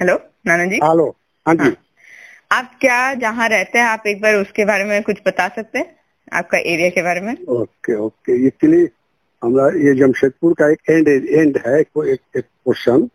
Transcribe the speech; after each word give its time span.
Hello 0.00 0.14
नाना 0.46 0.64
जी 0.64 0.76
hello 0.76 1.04
हाँ 1.46 1.54
जी। 1.54 1.64
हाँ। 1.64 1.76
आप 2.52 2.70
क्या 2.80 3.14
जहाँ 3.14 3.48
रहते 3.48 3.78
हैं 3.78 3.86
आप 3.86 4.02
एक 4.06 4.20
बार 4.22 4.34
उसके 4.34 4.64
बारे 4.64 4.84
में 4.84 5.02
कुछ 5.02 5.20
बता 5.26 5.48
सकते 5.48 5.78
हैं? 5.78 5.96
आपका 6.32 6.58
एरिया 6.58 6.88
के 6.90 7.02
बारे 7.02 7.20
में? 7.20 7.32
Okay 7.48 7.94
okay. 7.96 8.46
एक्चुअली 8.46 8.88
हमारा 9.42 9.66
ये 9.88 9.94
जमशेदपुर 9.94 10.54
का 10.54 10.70
एक 10.72 10.90
एंड 10.90 11.08
एंड 11.08 11.58
है 11.66 11.80
एक 11.80 12.20
एक 12.36 12.44
पोर्शन 12.64 13.08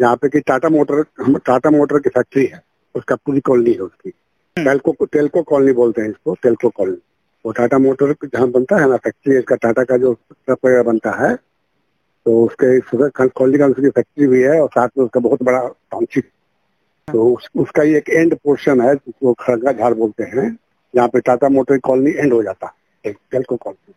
यहाँ 0.00 0.16
पे 0.16 0.28
कि 0.28 0.40
टाटा 0.40 0.68
मोटर 0.68 1.04
हम 1.20 1.36
टाटा 1.36 1.70
मोटर 1.70 1.98
की 1.98 2.08
फैक्ट्री 2.08 2.46
है। 2.46 2.62
उसका 2.94 3.16
पूरी 3.16 3.40
कॉलोनी 3.40 3.72
है 3.72 3.80
उसकी। 3.80 4.10
टेल्को 4.56 4.92
टेल्को 5.04 5.42
कॉलोनी 5.42 5.72
बोलते 5.72 6.02
हैं 6.02 6.08
इसको 6.08 6.34
टेल्को 6.42 6.68
कॉलोनी 6.68 7.00
वो 7.44 7.52
टाटा 7.52 7.78
मोटर 7.78 8.14
जहाँ 8.24 8.50
बनता 8.50 8.76
है 8.76 8.88
ना 8.88 8.96
फैक्ट्री 8.96 9.38
इसका 9.38 9.56
टाटा 9.56 9.84
का 9.84 9.96
जो 9.96 10.12
ट्रक 10.32 10.58
वगैरह 10.64 10.82
बनता 10.82 11.10
है 11.20 11.34
तो 12.26 12.44
उसके 12.44 13.28
कॉलोनी 13.28 13.58
का 13.58 13.66
उसकी 13.66 13.90
फैक्ट्री 13.90 14.26
भी 14.26 14.42
है 14.42 14.60
और 14.60 14.68
साथ 14.68 14.88
में 14.98 15.04
उसका 15.04 15.20
बहुत 15.20 15.42
बड़ा 15.42 15.60
टाउनशिप 15.68 16.24
तो 17.08 17.34
उस, 17.34 17.48
उसका 17.56 17.82
ही 17.82 17.94
एक 17.94 18.10
एंड 18.10 18.34
पोर्शन 18.34 18.80
है 18.80 18.94
जिसको 18.94 19.32
खड़गा 19.32 19.72
झाड़ 19.72 19.94
बोलते 19.94 20.24
हैं 20.24 20.58
जहाँ 20.94 21.08
पे 21.08 21.20
टाटा 21.20 21.48
मोटर 21.48 21.78
कॉलोनी 21.78 22.10
एंड 22.10 22.32
हो 22.32 22.42
जाता 22.42 22.74
है 23.06 23.12
टेल्को 23.12 23.56
कॉलोनी 23.56 23.94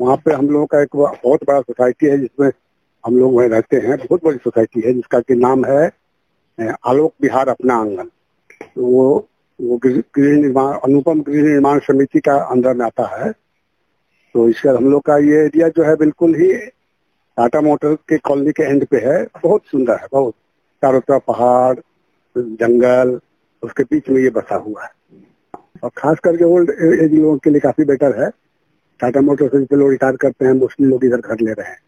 वहाँ 0.00 0.16
पे 0.16 0.32
हम 0.32 0.48
लोगों 0.48 0.66
का 0.66 0.82
एक 0.82 0.96
बहुत 0.96 1.44
बड़ा 1.48 1.60
सोसाइटी 1.60 2.06
है 2.06 2.18
जिसमें 2.18 2.50
हम 3.04 3.16
लोग 3.18 3.34
वहीं 3.34 3.48
रहते 3.48 3.76
हैं 3.76 3.96
बहुत 3.96 4.24
बड़ी 4.24 4.38
सोसाइटी 4.38 4.80
है 4.80 4.92
जिसका 4.92 5.20
कि 5.20 5.34
नाम 5.34 5.64
है 5.64 5.90
आलोक 6.86 7.14
बिहार 7.22 7.48
अपना 7.48 7.74
आँगन। 7.74 8.10
तो 8.62 8.86
वो 8.86 9.28
वो 9.60 9.76
गृह 9.76 10.02
निर्माण 10.16 10.72
अनुपम 10.78 11.20
गृह 11.20 11.42
निर्माण 11.42 11.78
समिति 11.78 12.20
का 12.20 12.34
अंदर 12.44 12.74
में 12.74 12.84
आता 12.86 13.06
है। 13.16 13.32
तो 14.34 14.48
इसका 14.48 14.72
हम 14.72 14.90
लोग 14.90 15.02
का 15.02 15.16
ये 15.18 15.44
एरिया 15.44 15.68
जो 15.68 15.82
है 15.82 15.96
बिल्कुल 15.96 16.34
ही 16.34 16.52
टाटा 17.36 17.60
मोटर 17.60 17.94
के 17.94 18.18
कॉलोनी 18.18 18.52
के 18.52 18.62
एंड 18.62 18.86
पे 18.86 18.96
है। 18.96 19.26
बहुत 19.42 19.62
सुंदर 19.64 19.94
है, 19.94 20.06
बहुत। 20.12 20.34
चारों 20.82 21.00
तरफ़ 21.00 21.22
पहाड़, 21.26 21.78
जंगल, 22.38 23.20
उसके 23.62 23.82
बीच 23.82 24.08
में 24.08 24.22
ये 24.22 24.30
बसा 24.30 24.54
हुआ 24.54 24.84
है। 24.84 24.90
और 25.84 25.90
खास 25.96 26.18
करके 26.24 26.44
ओल्ड 26.44 26.70
एज 26.70 27.14
लोगों 27.14 27.38
के 27.38 27.50
लिए 27.50 27.60
काफ़ी 27.60 27.84
बेटर 27.84 28.22
है। 28.22 28.30
टाटा 29.00 29.20
मोटर 29.20 29.64
से 29.64 29.76
लोग 29.76 29.90
रिटायर 29.90 30.16
करते 30.16 30.44
हैं, 30.44 30.52
मोस्टली 30.52 30.86
लोग 30.86 31.04
इधर 31.04 31.20
घर 31.20 31.40
ले 31.40 31.52
रहे 31.52 31.68
हैं। 31.68 31.78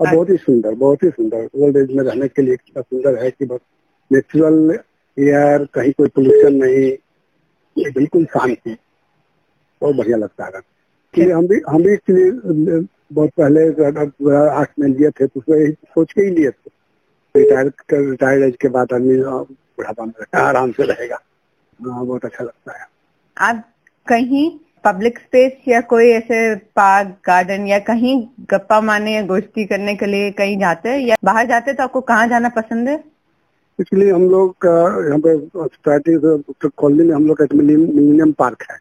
और 0.00 0.14
बहुत 0.14 0.30
ही 0.30 0.36
सुंदर, 0.36 0.74
बहुत 0.74 1.02
ही 1.02 1.10
सुंदर। 1.10 1.48
ओल्ड 1.54 1.76
एज 1.76 1.92
में 1.92 2.04
रहने 2.04 2.28
के 2.28 2.42
लिए 2.42 2.54
इतना 2.54 2.82
सुंदर 2.82 3.24
है 3.24 3.30
कि 3.30 3.46
बस 3.46 3.58
नेचुरल 4.12 4.78
एयर, 5.18 5.64
कहीं 5.74 5.92
कोई 5.92 6.08
पोल्यूशन 6.08 6.54
नहीं 6.54 6.96
बिल्कुल 7.92 8.24
शांति। 8.24 8.76
बहुत 9.80 9.96
बढ़िया 9.96 10.16
लगता 10.16 10.44
है। 10.44 10.52
कि 11.16 11.30
हम 11.30 11.46
भी 11.48 11.60
हम 11.68 11.82
भी 11.82 11.92
एक्चुअली 11.92 12.30
बहुत 13.12 13.30
पहले 13.36 13.68
आठ 14.38 14.70
में 14.78 14.88
लिए 14.88 15.10
थे 15.10 15.26
तो 15.26 15.40
उसमें 15.40 15.72
सोच 15.72 16.12
के 16.12 16.22
ही 16.22 16.30
लिए 16.30 16.50
थे। 16.50 16.70
रिटायर 17.34 17.68
कर 17.88 18.08
रिटायर्ड 18.10 18.44
एज 18.44 18.56
के 18.60 18.68
बाद 18.68 18.92
आदमी 18.92 19.16
बुढ़ापा 19.16 20.04
में 20.04 20.40
आराम 20.40 20.70
से 20.72 20.84
रहेगा। 20.84 21.18
हाँ 21.80 22.04
बहुत 22.06 22.24
अच्छा 22.24 22.44
लगता 22.44 22.78
है। 22.78 22.86
आप 23.36 23.64
कहीं 24.06 24.50
पब्लिक 24.84 25.18
स्पेस 25.18 25.52
या 25.68 25.80
कोई 25.90 26.08
ऐसे 26.10 26.38
पार्क 26.76 27.08
गार्डन 27.26 27.66
या 27.66 27.78
कहीं 27.88 28.16
गप्पा 28.50 28.80
मारने 28.80 29.14
या 29.14 29.22
गोष्ठी 29.26 29.64
करने 29.66 29.94
के 29.96 30.06
लिए 30.06 30.30
कहीं 30.32 30.58
जाते 30.58 30.88
हैं? 30.88 30.98
या 31.00 31.16
बाहर 31.24 31.46
जाते 31.46 31.70
हैं 31.70 31.76
तो 31.76 31.82
आपको 31.82 32.00
कहाँ 32.10 32.28
जाना 32.28 32.48
पसंद 32.56 32.88
है? 32.88 33.02
इसलिए 33.78 34.10
हम 34.12 34.22
लोग 34.30 34.66
यहाँ 34.66 35.18
पे 35.18 35.36
सोसाइटी 35.38 36.16
कॉलोनी 36.68 37.04
में 37.04 37.14
हम 37.14 37.26
लोग 37.26 37.36
का 37.36 37.46
मिलीनियम 37.54 38.32
पार्क 38.32 38.62
है। 38.70 38.78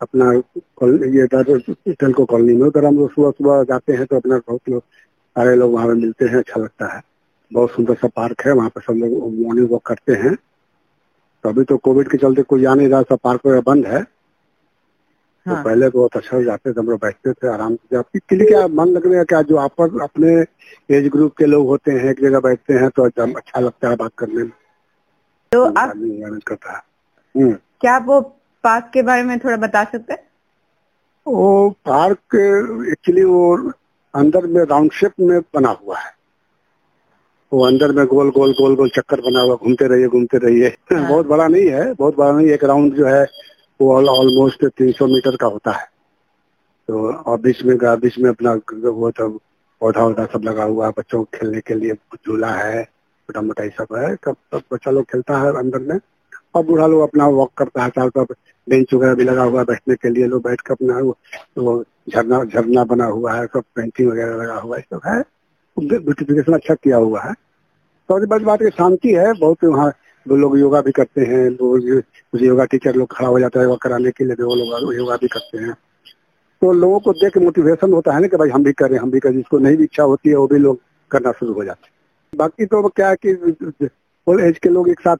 अपना 0.00 0.32
ये 0.32 1.26
टेल्को 1.92 2.24
कॉलोनी 2.24 2.54
में। 2.54 2.66
उधर 2.66 2.84
हम 2.84 2.98
लोग 2.98 3.10
सुबह 3.12 3.30
सुबह 3.30 3.62
जाते 3.64 3.92
हैं 3.92 4.06
तो 4.06 4.16
अपना 4.16 4.38
बहुत 4.38 4.68
लोग 4.68 4.82
सारे 4.82 5.54
लोग 5.56 5.72
वहाँ 5.72 5.86
पे 5.86 5.94
मिलते 5.94 6.24
हैं 6.24 6.38
अच्छा 6.38 6.60
लगता 6.60 6.94
है। 6.94 7.02
बहुत 7.50 7.70
सुंदर 7.70 7.94
सा 7.94 8.08
पार्क 8.16 8.46
है 8.46 8.52
वहाँ 8.52 8.68
पे 8.68 8.80
सब 8.80 8.98
लोग 8.98 9.32
मॉर्निंग 9.34 9.70
वॉक 9.70 9.82
करते 9.86 10.12
हैं। 10.14 10.34
तो 11.44 11.48
अभी 11.48 11.64
तो 11.64 11.76
कोविड 11.76 12.10
के 12.10 12.18
चलते 12.18 12.42
कोई 12.42 12.60
जा 12.62 12.74
नहीं 12.74 12.88
रहा 12.88 13.02
सब 13.02 13.18
पार्क 13.24 13.46
वगैरह 13.46 13.62
बंद 13.66 13.86
है। 13.86 14.02
तो 14.02 15.50
हाँ। 15.50 15.56
तो 15.56 15.68
पहले 15.68 15.88
तो 15.90 15.98
बहुत 15.98 16.16
अच्छा 16.16 16.40
जाते 16.42 16.72
थे 16.72 16.80
हम 16.80 16.86
लोग 16.86 17.00
बैठते 17.00 17.32
थे 17.32 17.48
आराम 17.48 17.74
से 17.74 17.96
आपकी 17.96 18.18
के 18.20 18.36
लिए 18.36 18.46
क्या 18.46 18.66
मन 18.68 18.88
लगने 18.88 19.16
का 19.16 19.24
क्या 19.24 19.40
जो 19.42 19.56
आप 19.56 19.80
अपने 20.02 20.30
एज 20.90 21.08
ग्रुप 21.08 21.34
के 21.38 21.46
लोग 21.46 21.66
होते 21.66 21.92
हैं 21.92 22.10
एक 22.10 22.20
जगह 22.20 22.40
बैठते 22.40 22.74
हैं 22.74 22.88
तो 22.90 23.04
अच्छा 23.04 23.60
लगता 23.60 23.88
है 23.88 23.96
बात 23.96 24.12
करने 24.18 24.42
में। 24.42 24.52
तो 25.52 25.64
आप 25.64 25.92
करता 26.46 26.72
है। 26.72 26.82
हम्म। 27.34 27.52
क्या 27.80 27.98
वो 27.98 28.20
पार्क 28.64 28.90
के 28.94 29.02
बारे 29.02 29.22
में 29.22 29.38
थोड़ा 29.38 29.56
बता 29.58 29.84
सकते 29.84 30.12
हैं? 30.12 30.22
वो 31.26 31.70
पार्क 31.86 32.34
एक्चुअली 32.90 33.24
वो 33.24 33.72
अंदर 34.14 34.46
में 34.46 34.62
राउंड 34.64 34.92
शेप 34.92 35.12
में 35.20 35.40
बना 35.54 35.68
हुआ 35.70 35.98
है। 35.98 36.12
वो 37.52 37.64
अंदर 37.66 37.92
में 37.92 38.04
गोल 38.06 38.30
गोल 38.30 38.52
गोल 38.52 38.74
गोल 38.76 38.88
चक्कर 38.90 39.20
बना 39.20 39.40
हुआ 39.40 39.54
घूमते 39.56 39.86
रहिए 39.88 40.08
घूमते 40.08 40.38
रहिए। 40.38 40.68
हाँ। 40.92 41.08
बहुत 41.08 41.26
बड़ा 41.26 41.46
नहीं 41.48 41.66
है 41.68 41.92
बहुत 41.94 42.16
बड़ा 42.16 42.30
नहीं 42.32 42.46
एक 42.50 42.64
राउंड 42.64 42.94
जो 42.94 43.06
है 43.06 43.24
वो 43.80 43.94
ऑलमोस्ट 43.96 44.64
तीन 44.66 44.92
सौ 44.92 45.06
मीटर 45.06 45.36
का 45.36 45.46
होता 45.46 45.72
है। 45.72 45.86
तो 46.88 47.12
और 47.12 47.40
बीच 47.40 47.62
में 47.64 47.76
बीच 47.78 48.18
में 48.18 48.28
अपना 48.30 48.52
वो 48.84 49.10
तो 49.10 49.28
पौधा 49.80 50.02
वौधा 50.02 50.24
सब 50.32 50.42
लगा 50.44 50.64
हुआ 50.64 50.86
है 50.86 50.92
बच्चों 50.98 51.18
को 51.18 51.38
खेलने 51.38 51.60
के 51.60 51.74
लिए 51.74 51.94
झूला 52.16 52.50
है 52.50 52.82
छोटा 52.84 53.40
मोटा 53.42 53.68
सब 53.78 53.96
है 53.96 54.14
सब 54.16 54.36
सब 54.52 54.62
बच्चा 54.72 54.90
लोग 54.90 55.04
खेलता 55.04 55.38
है 55.38 55.52
अंदर 55.58 55.78
में। 55.82 55.98
और 56.54 56.64
बूढ़ा 56.66 56.86
लोग 56.86 57.00
अपना 57.02 57.26
वॉक 57.28 57.52
करता 57.58 57.82
है, 57.82 57.90
चारों 57.90 58.10
तरफ़ 58.10 58.32
बेंच 58.68 58.94
वगैरह 58.94 59.14
भी 59.14 59.24
लगा 59.24 59.42
हुआ 59.42 59.60
है, 59.60 59.66
बैठने 59.66 59.94
के 59.94 60.08
लिए 60.08 60.26
लोग 60.26 60.42
बैठ 60.42 60.60
कर 60.60 60.74
अपना 60.74 60.98
वो 61.58 61.84
झरना 62.10 62.44
झरना 62.44 62.84
बना 62.84 63.04
हुआ 63.06 63.32
है, 63.32 63.46
सब 63.46 63.62
पेंटिंग 63.74 64.10
वगैरह 64.10 64.42
लगा 64.42 64.54
हुआ 64.54 64.76
है 64.76 64.82
सब 64.82 65.00
है। 65.06 65.22
ब्यूटिफिकेशन 65.76 66.52
अच्छा 66.52 66.74
किया 66.74 66.96
हुआ 66.96 67.20
है। 67.20 67.32
तो 68.08 68.26
बड़ी 68.26 68.44
बात 68.44 68.62
की 68.62 68.68
शांति 68.68 69.12
है, 69.14 69.32
बहुत 69.32 69.64
वहाँ 69.64 69.92
वो 70.26 70.36
लोग 70.36 70.58
योगा 70.58 70.80
भी 70.80 70.92
करते 70.92 71.20
हैं 71.20 71.56
कुछ 71.56 72.42
योगा 72.42 72.64
टीचर 72.64 72.94
लोग 72.94 73.12
खड़ा 73.12 73.28
हो 73.28 73.38
जाता 73.40 73.60
है 73.60 73.64
योगा 73.64 73.76
कराने 73.82 74.10
के 74.10 74.24
लिए 74.24 74.44
वो 74.44 74.54
लोग 74.54 74.94
योगा 74.94 75.16
भी 75.16 75.28
करते 75.28 75.58
हैं। 75.58 75.72
तो 76.62 76.72
लोगों 76.72 77.00
को 77.00 77.12
देख 77.12 77.36
मोटिवेशन 77.38 77.92
होता 77.92 78.12
है 78.12 78.20
ना 78.20 78.26
कि 78.26 78.36
भाई 78.36 78.48
हम 78.48 78.64
भी 78.64 78.72
करें, 78.72 78.98
हम 78.98 79.10
भी 79.10 79.20
करें, 79.20 79.32
जिसको 79.32 79.58
नहीं 79.58 79.76
भी 79.76 79.84
इच्छा 79.84 80.02
होती 80.02 80.28
है, 80.28 80.36
वो 80.36 80.46
भी 80.46 80.58
लोग 80.58 80.78
करना 81.10 81.32
शुरू 81.32 81.52
हो 81.52 81.64
जाते 81.64 81.86
हैं। 81.86 82.38
बाकी 82.38 82.66
तो 82.66 82.88
क्या 82.88 83.08
है 83.08 83.16
कि 83.26 83.34
ओल्ड 84.26 84.40
एज 84.40 84.58
के 84.58 84.68
लोग 84.68 84.88
एक 84.88 85.00
साथ 85.00 85.16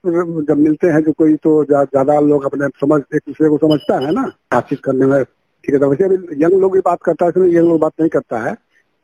जब 0.49 0.57
मिलते 0.59 0.89
हैं, 0.89 1.01
जो 1.05 1.13
कोई 1.13 1.35
तो 1.37 1.65
ज़्यादा 1.65 2.19
लोग 2.21 2.45
अपने 2.45 2.69
समझ, 2.81 3.01
एक 3.15 3.21
दूसरे 3.29 3.49
को 3.49 3.57
समझता 3.59 3.99
है 4.07 4.13
ना, 4.15 4.23
बातचीत 4.53 4.81
करने 4.85 5.07
में, 5.07 5.23
ठीक 5.25 5.75
है? 5.75 5.81
तो 5.81 5.89
वैसे 5.91 6.05
अभी 6.05 6.43
यंग 6.45 6.61
लोग 6.61 6.73
भी 6.73 6.81
बात 6.85 7.03
करता 7.05 7.27
है 7.27 7.49
यंग 7.55 7.69
लोग 7.69 7.81
बात 7.81 7.93
नहीं 8.01 8.11
करता 8.11 8.39
है, 8.39 8.55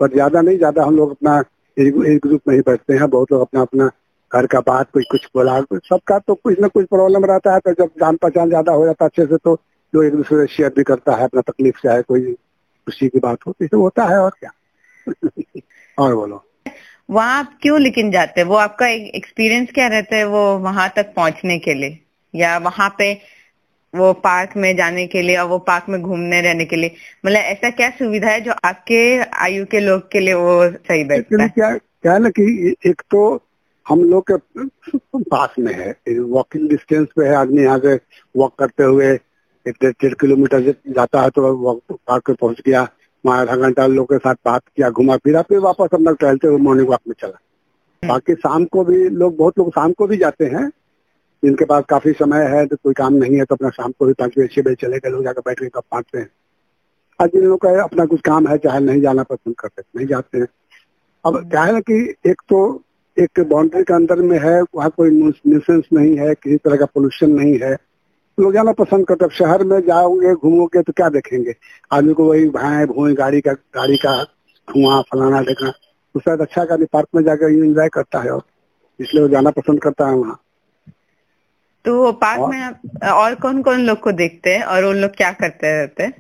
पर 0.01 0.13
ज़्यादा 0.13 0.41
नहीं, 0.41 0.57
ज़्यादा 0.59 0.85
हम 0.85 0.97
लोग 0.97 1.11
अपना 1.11 1.39
एक 1.77 2.21
ग्रुप 2.27 2.41
में 2.49 2.55
ही 2.55 2.61
बैठते 2.61 2.95
हैं, 2.95 3.09
बहुत 3.11 3.33
लोग 3.33 3.41
अपना 3.41 3.61
अपना 3.61 3.91
घर 4.33 4.47
का 4.47 4.61
बात, 4.61 4.91
कोई 4.93 5.03
कुछ 5.11 5.27
बोला 5.35 5.61
सबका 5.61 6.19
तो 6.19 6.35
कुछ 6.35 6.61
ना 6.61 6.69
कुछ 6.69 6.87
प्रॉब्लम 6.87 7.25
रहता 7.25 7.55
है 7.55 7.61
तो 7.61 7.73
जब 7.73 7.91
जान 8.01 8.17
पहचान 8.17 8.49
ज़्यादा 8.49 8.73
हो 8.73 8.85
जाता 8.87 9.05
है 9.05 9.09
अच्छे 9.09 9.27
से 9.27 9.37
तो 9.37 9.55
लोग 9.95 10.05
एक 10.05 10.15
दूसरे 10.17 10.47
से 10.47 10.53
शेयर 10.55 10.73
भी 10.77 10.83
करता 10.83 11.15
है, 11.15 11.25
अपना 11.25 11.41
तकलीफ़ 11.41 11.81
चाहे 11.85 12.03
कोई 12.03 12.33
खुशी 12.33 13.09
की 13.09 13.19
बात 13.19 13.47
हो 13.47 13.55
तो 13.63 13.81
होता 13.81 14.05
है, 14.05 14.19
और 14.19 14.31
क्या? 14.41 14.51
और 15.99 16.15
बोलो। 16.15 16.43
वहाँ 17.11 17.39
आप 17.39 17.59
क्यों 17.63 17.81
लेकिन 17.81 18.11
जाते? 18.11 18.41
हैं 18.41 18.47
वो 18.49 18.55
आपका 18.57 18.87
एक्सपीरियंस 18.89 19.69
क्या 19.75 19.87
रहता 19.89 20.17
है 20.17 20.25
वो 20.29 20.43
वहाँ 20.59 20.89
तक 20.97 21.13
पहुँचने 21.17 21.59
के 21.59 21.75
लिए? 21.75 21.99
या 22.35 22.57
वहाँ 22.59 22.89
पे 22.99 23.13
वो 23.95 24.13
पार्क 24.25 24.51
में 24.57 24.75
जाने 24.77 25.07
के 25.07 25.23
लिए 25.23 25.37
और 25.37 25.47
वो 25.49 25.59
पार्क 25.59 25.87
में 25.89 26.01
घूमने 26.03 26.41
रहने 26.41 26.65
के 26.65 26.77
लिए? 26.77 26.95
मतलब 27.27 27.39
ऐसा 27.39 27.71
क्या 27.71 27.91
सुविधा 27.91 28.29
है 28.29 28.41
जो 28.41 28.53
आपके 28.65 29.01
आयु 29.45 29.65
के 29.67 29.81
लोग 29.81 30.11
के 30.13 30.21
लिए 30.21 30.35
वो 30.35 30.71
सही 30.71 31.05
बैठता 31.05 31.43
है? 31.43 31.49
क्या 31.49 31.75
क्या 31.77 32.19
ना 32.19 32.31
कि 32.31 32.75
एक 32.87 33.03
तो 33.11 33.23
हम 33.87 34.03
लोग 34.05 34.31
के 34.31 35.19
पास 35.31 35.55
में 35.59 35.73
है 35.75 36.19
वॉकिंग 36.19 36.69
डिस्टेंस 36.69 37.09
पे 37.17 37.25
है 37.27 37.35
आदमी 37.35 37.63
यहाँ 37.63 37.79
से 37.79 37.95
वॉक 38.35 38.55
करते 38.59 38.85
हुए 38.85 39.13
एक 39.67 39.75
डेढ़ 39.83 39.93
डेढ़ 39.93 40.15
किलोमीटर 40.21 40.61
जाता 40.89 41.23
है 41.23 41.31
तो 41.31 41.75
पार्क 41.93 42.23
पे 42.27 42.33
पहुँच 42.33 42.61
गया। 42.67 42.87
वहाँ 43.27 43.41
आधा 43.41 43.57
घंटा 43.57 43.87
लोग 43.87 44.07
के 44.07 44.19
साथ 44.19 44.35
बात 44.35 44.63
किया 44.77 44.91
घुमा 44.91 45.17
फिरा 45.17 45.43
फिर 45.43 45.59
वापस 45.59 45.89
अपना 45.93 46.13
टहलते 46.13 46.49
हुए 46.49 46.59
मॉर्निंग 46.59 46.89
वॉक 46.89 47.01
में 47.09 47.15
चला। 47.21 47.39
हम्म। 48.03 48.09
बाकी 48.09 48.35
शाम 48.35 48.65
को 48.65 48.85
भी 48.85 49.09
लोग 49.09 49.37
बहुत 49.37 49.59
लोग 49.59 49.71
शाम 49.71 49.93
को 49.93 50.07
भी 50.07 50.17
जाते 50.17 50.45
हैं। 50.45 50.71
जिनके 51.43 51.65
पास 51.65 51.85
काफ़ी 51.89 52.13
समय 52.13 52.45
है 52.45 52.67
तो 52.67 52.77
कोई 52.77 52.95
काम 52.95 53.15
नहीं 53.15 53.37
है 53.37 53.45
तो 53.45 53.55
अपना 53.55 53.69
शाम 53.71 53.93
को 53.93 54.07
भी 54.07 54.13
पाँच 54.13 54.33
बजे 54.39 54.47
छह 54.47 54.63
बजे 54.63 54.75
चले 54.75 54.99
गए 54.99 55.11
लोग 55.11 55.25
जाकर 55.25 55.41
बैठ 55.41 55.61
के 55.61 55.69
कब 55.69 55.83
पाते 55.91 56.19
हैं 56.19 56.31
और 57.21 57.27
जिन 57.27 57.43
लोगों 57.43 57.57
का 57.57 57.83
अपना 57.83 58.05
कुछ 58.07 58.21
काम 58.21 58.49
है 58.49 58.59
चाहे 58.59 58.81
नहीं 58.81 59.01
जाना 59.01 59.23
पसंद 59.23 59.55
करते 59.59 59.83
नहीं 59.97 60.07
जाते 60.07 60.39
हैं। 60.39 60.47
अब 61.25 61.37
हम्म। 61.37 61.49
क्या 61.49 61.63
है 61.63 61.73
ना 61.73 61.81
कि 61.81 62.15
एक 62.27 62.43
तो 62.49 62.83
एक 63.19 63.41
बाउंड्री 63.41 63.83
के 63.83 63.95
अंदर 63.95 64.17
में 64.17 64.39
है 64.39 64.63
वहाँ 64.63 64.91
कोई 64.91 65.11
न्यूसेंस 65.11 65.85
नहीं 65.93 66.17
है 66.17 66.35
किसी 66.35 66.57
तरह 66.57 66.77
का 66.77 66.85
पोल्यूशन 66.85 67.31
नहीं 67.31 67.59
है। 67.59 67.77
लोग 68.41 68.53
जाना 68.53 68.73
पसंद 68.73 69.07
करते 69.07 69.25
अब 69.25 69.31
शहर 69.31 69.65
में 69.65 69.81
जाओगे 69.81 70.35
घूमोगे 70.35 70.83
तो 70.83 70.93
क्या 70.93 71.09
देखेंगे? 71.09 71.55
आदमी 71.93 72.13
को 72.13 72.25
वही 72.25 72.49
भाए 72.49 72.87
भूए 72.87 73.15
गाड़ी 73.15 73.41
का 73.41 73.53
गाड़ी 73.53 73.97
का 73.97 74.23
धुआँ 74.69 75.03
फलाना 75.03 75.41
देखना 75.43 75.71
तो 76.15 76.21
शायद 76.21 76.41
अच्छा 76.41 76.65
का 76.65 76.77
पार्क 76.93 77.09
में 77.15 77.23
जाकर 77.25 77.51
एंजॉय 77.51 77.89
करता 77.89 78.19
है 78.19 78.31
और 78.31 78.43
इसलिए 79.01 79.23
वो 79.23 79.29
जाना 79.29 79.51
पसंद 79.51 79.83
करता 79.83 80.09
है 80.09 80.15
वहाँ। 80.15 80.41
तो 81.85 82.13
पार्क 82.13 82.41
में 82.51 83.11
और 83.11 83.35
कौन 83.35 83.63
कौन 83.63 83.81
लोग 83.81 84.01
को 84.01 84.13
देखते 84.13 84.55
हैं 84.55 84.63
और 84.63 84.85
उन 84.85 84.97
लोग 84.97 85.11
क्या 85.11 85.31
करते 85.33 85.81
रहते 85.81 86.03
हैं? 86.03 86.13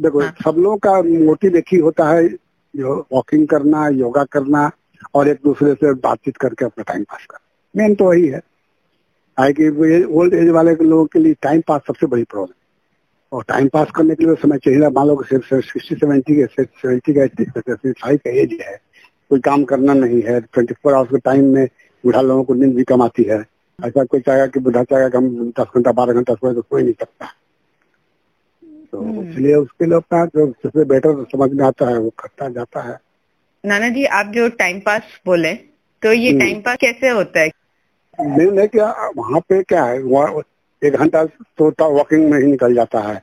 देखो 0.00 0.20
हाँ। 0.20 0.34
सब 0.44 0.58
लोगों 0.58 0.76
का 0.76 1.02
मोटिव 1.02 1.56
एक 1.56 1.64
ही 1.72 1.78
होता 1.78 2.08
है 2.08 2.28
जो 2.76 3.06
वॉकिंग 3.12 3.48
करना 3.48 3.88
योगा 3.88 4.24
करना 4.24 4.70
और 5.14 5.28
एक 5.28 5.38
दूसरे 5.44 5.74
से 5.74 5.94
बातचीत 5.94 6.36
करके 6.36 6.64
अपना 6.64 6.82
टाइम 6.82 7.02
पास 7.02 7.26
करना। 7.30 7.82
मेन 7.82 7.94
तो 7.94 8.04
वही 8.04 8.26
है। 8.26 8.40
है 9.38 9.52
कि 9.52 9.68
ओल्ड 10.04 10.34
एज 10.34 10.48
वाले 10.48 10.74
लोगों 10.74 11.04
के 11.06 11.18
लिए 11.18 11.34
टाइम 11.42 11.60
पास 11.60 11.80
सबसे 11.86 12.06
बड़ी 12.06 12.24
प्रॉब्लम 12.24 13.36
और 13.36 13.44
टाइम 13.48 13.68
पास 13.68 13.90
करने 13.94 14.14
के 14.14 14.24
लिए 14.24 14.34
समय 14.34 14.58
चाहिए 14.58 14.88
मान 14.88 15.06
लो 15.06 15.22
सिक्सटी 15.22 15.94
सेवेंटी 15.94 16.34
के 16.36 16.46
सेवेंटी 16.46 17.14
का 17.14 17.74
फाइव 17.76 18.16
का 18.16 18.30
एज 18.30 18.58
है। 18.62 18.76
कोई 19.30 19.40
काम 19.40 19.64
करना 19.64 19.94
नहीं 19.94 20.20
है। 20.22 20.40
ट्वेंटी 20.42 20.74
फोर 20.74 20.94
आवर्स 20.94 21.10
के 21.10 21.18
टाइम 21.18 21.44
में 21.54 21.66
बूढ़ा 22.04 22.20
लोगों 22.20 22.44
को 22.44 22.54
नींद 22.54 22.74
भी 22.74 22.84
कम 22.84 23.02
आती 23.02 23.22
है। 23.22 23.38
ऐसा 23.78 24.04
कोई 24.04 24.20
चाहेगा 24.20 24.46
कि 24.46 24.60
बुढ़ा 24.60 24.82
चाहेगा 24.82 25.08
कि 25.08 25.16
हम 25.16 25.52
दस 25.58 25.76
घंटा 25.76 25.92
बारह 25.92 26.12
घंटा 26.12 26.34
सोए 26.34 26.54
तो 26.54 26.62
कोई 26.62 26.82
नहीं 26.82 26.92
सकता। 26.92 27.26
तो 28.92 29.00
हम्म। 29.00 29.28
इसलिए 29.30 29.54
उसके 29.54 29.86
लिए 29.86 29.96
अपना 29.96 30.24
जो 30.26 30.46
सबसे 30.62 30.84
बेटर 30.84 31.24
समझ 31.24 31.50
में 31.52 31.64
आता 31.66 31.88
है 31.88 31.98
वो 31.98 32.10
करता 32.18 32.48
जाता 32.48 32.80
है। 32.82 32.98
नाना 33.64 33.88
जी 33.88 34.04
आप 34.04 34.32
जो 34.34 34.48
टाइम 34.58 34.80
पास 34.80 35.02
बोले 35.26 35.54
तो 36.02 36.12
ये 36.12 36.32
टाइम 36.38 36.50
हम्म। 36.50 36.60
पास 36.60 36.76
कैसे 36.80 37.08
होता 37.08 37.40
है? 37.40 37.48
नहीं 38.20 38.50
नहीं 38.50 38.68
क्या 38.68 38.86
वहाँ 39.16 39.40
पे 39.48 39.62
क्या 39.64 39.84
है 39.84 39.98
एक 40.82 40.94
घंटा 40.94 41.24
सोता 41.24 41.86
वॉकिंग 41.88 42.30
में 42.30 42.38
ही 42.38 42.46
निकल 42.46 42.74
जाता 42.74 43.00
है। 43.00 43.22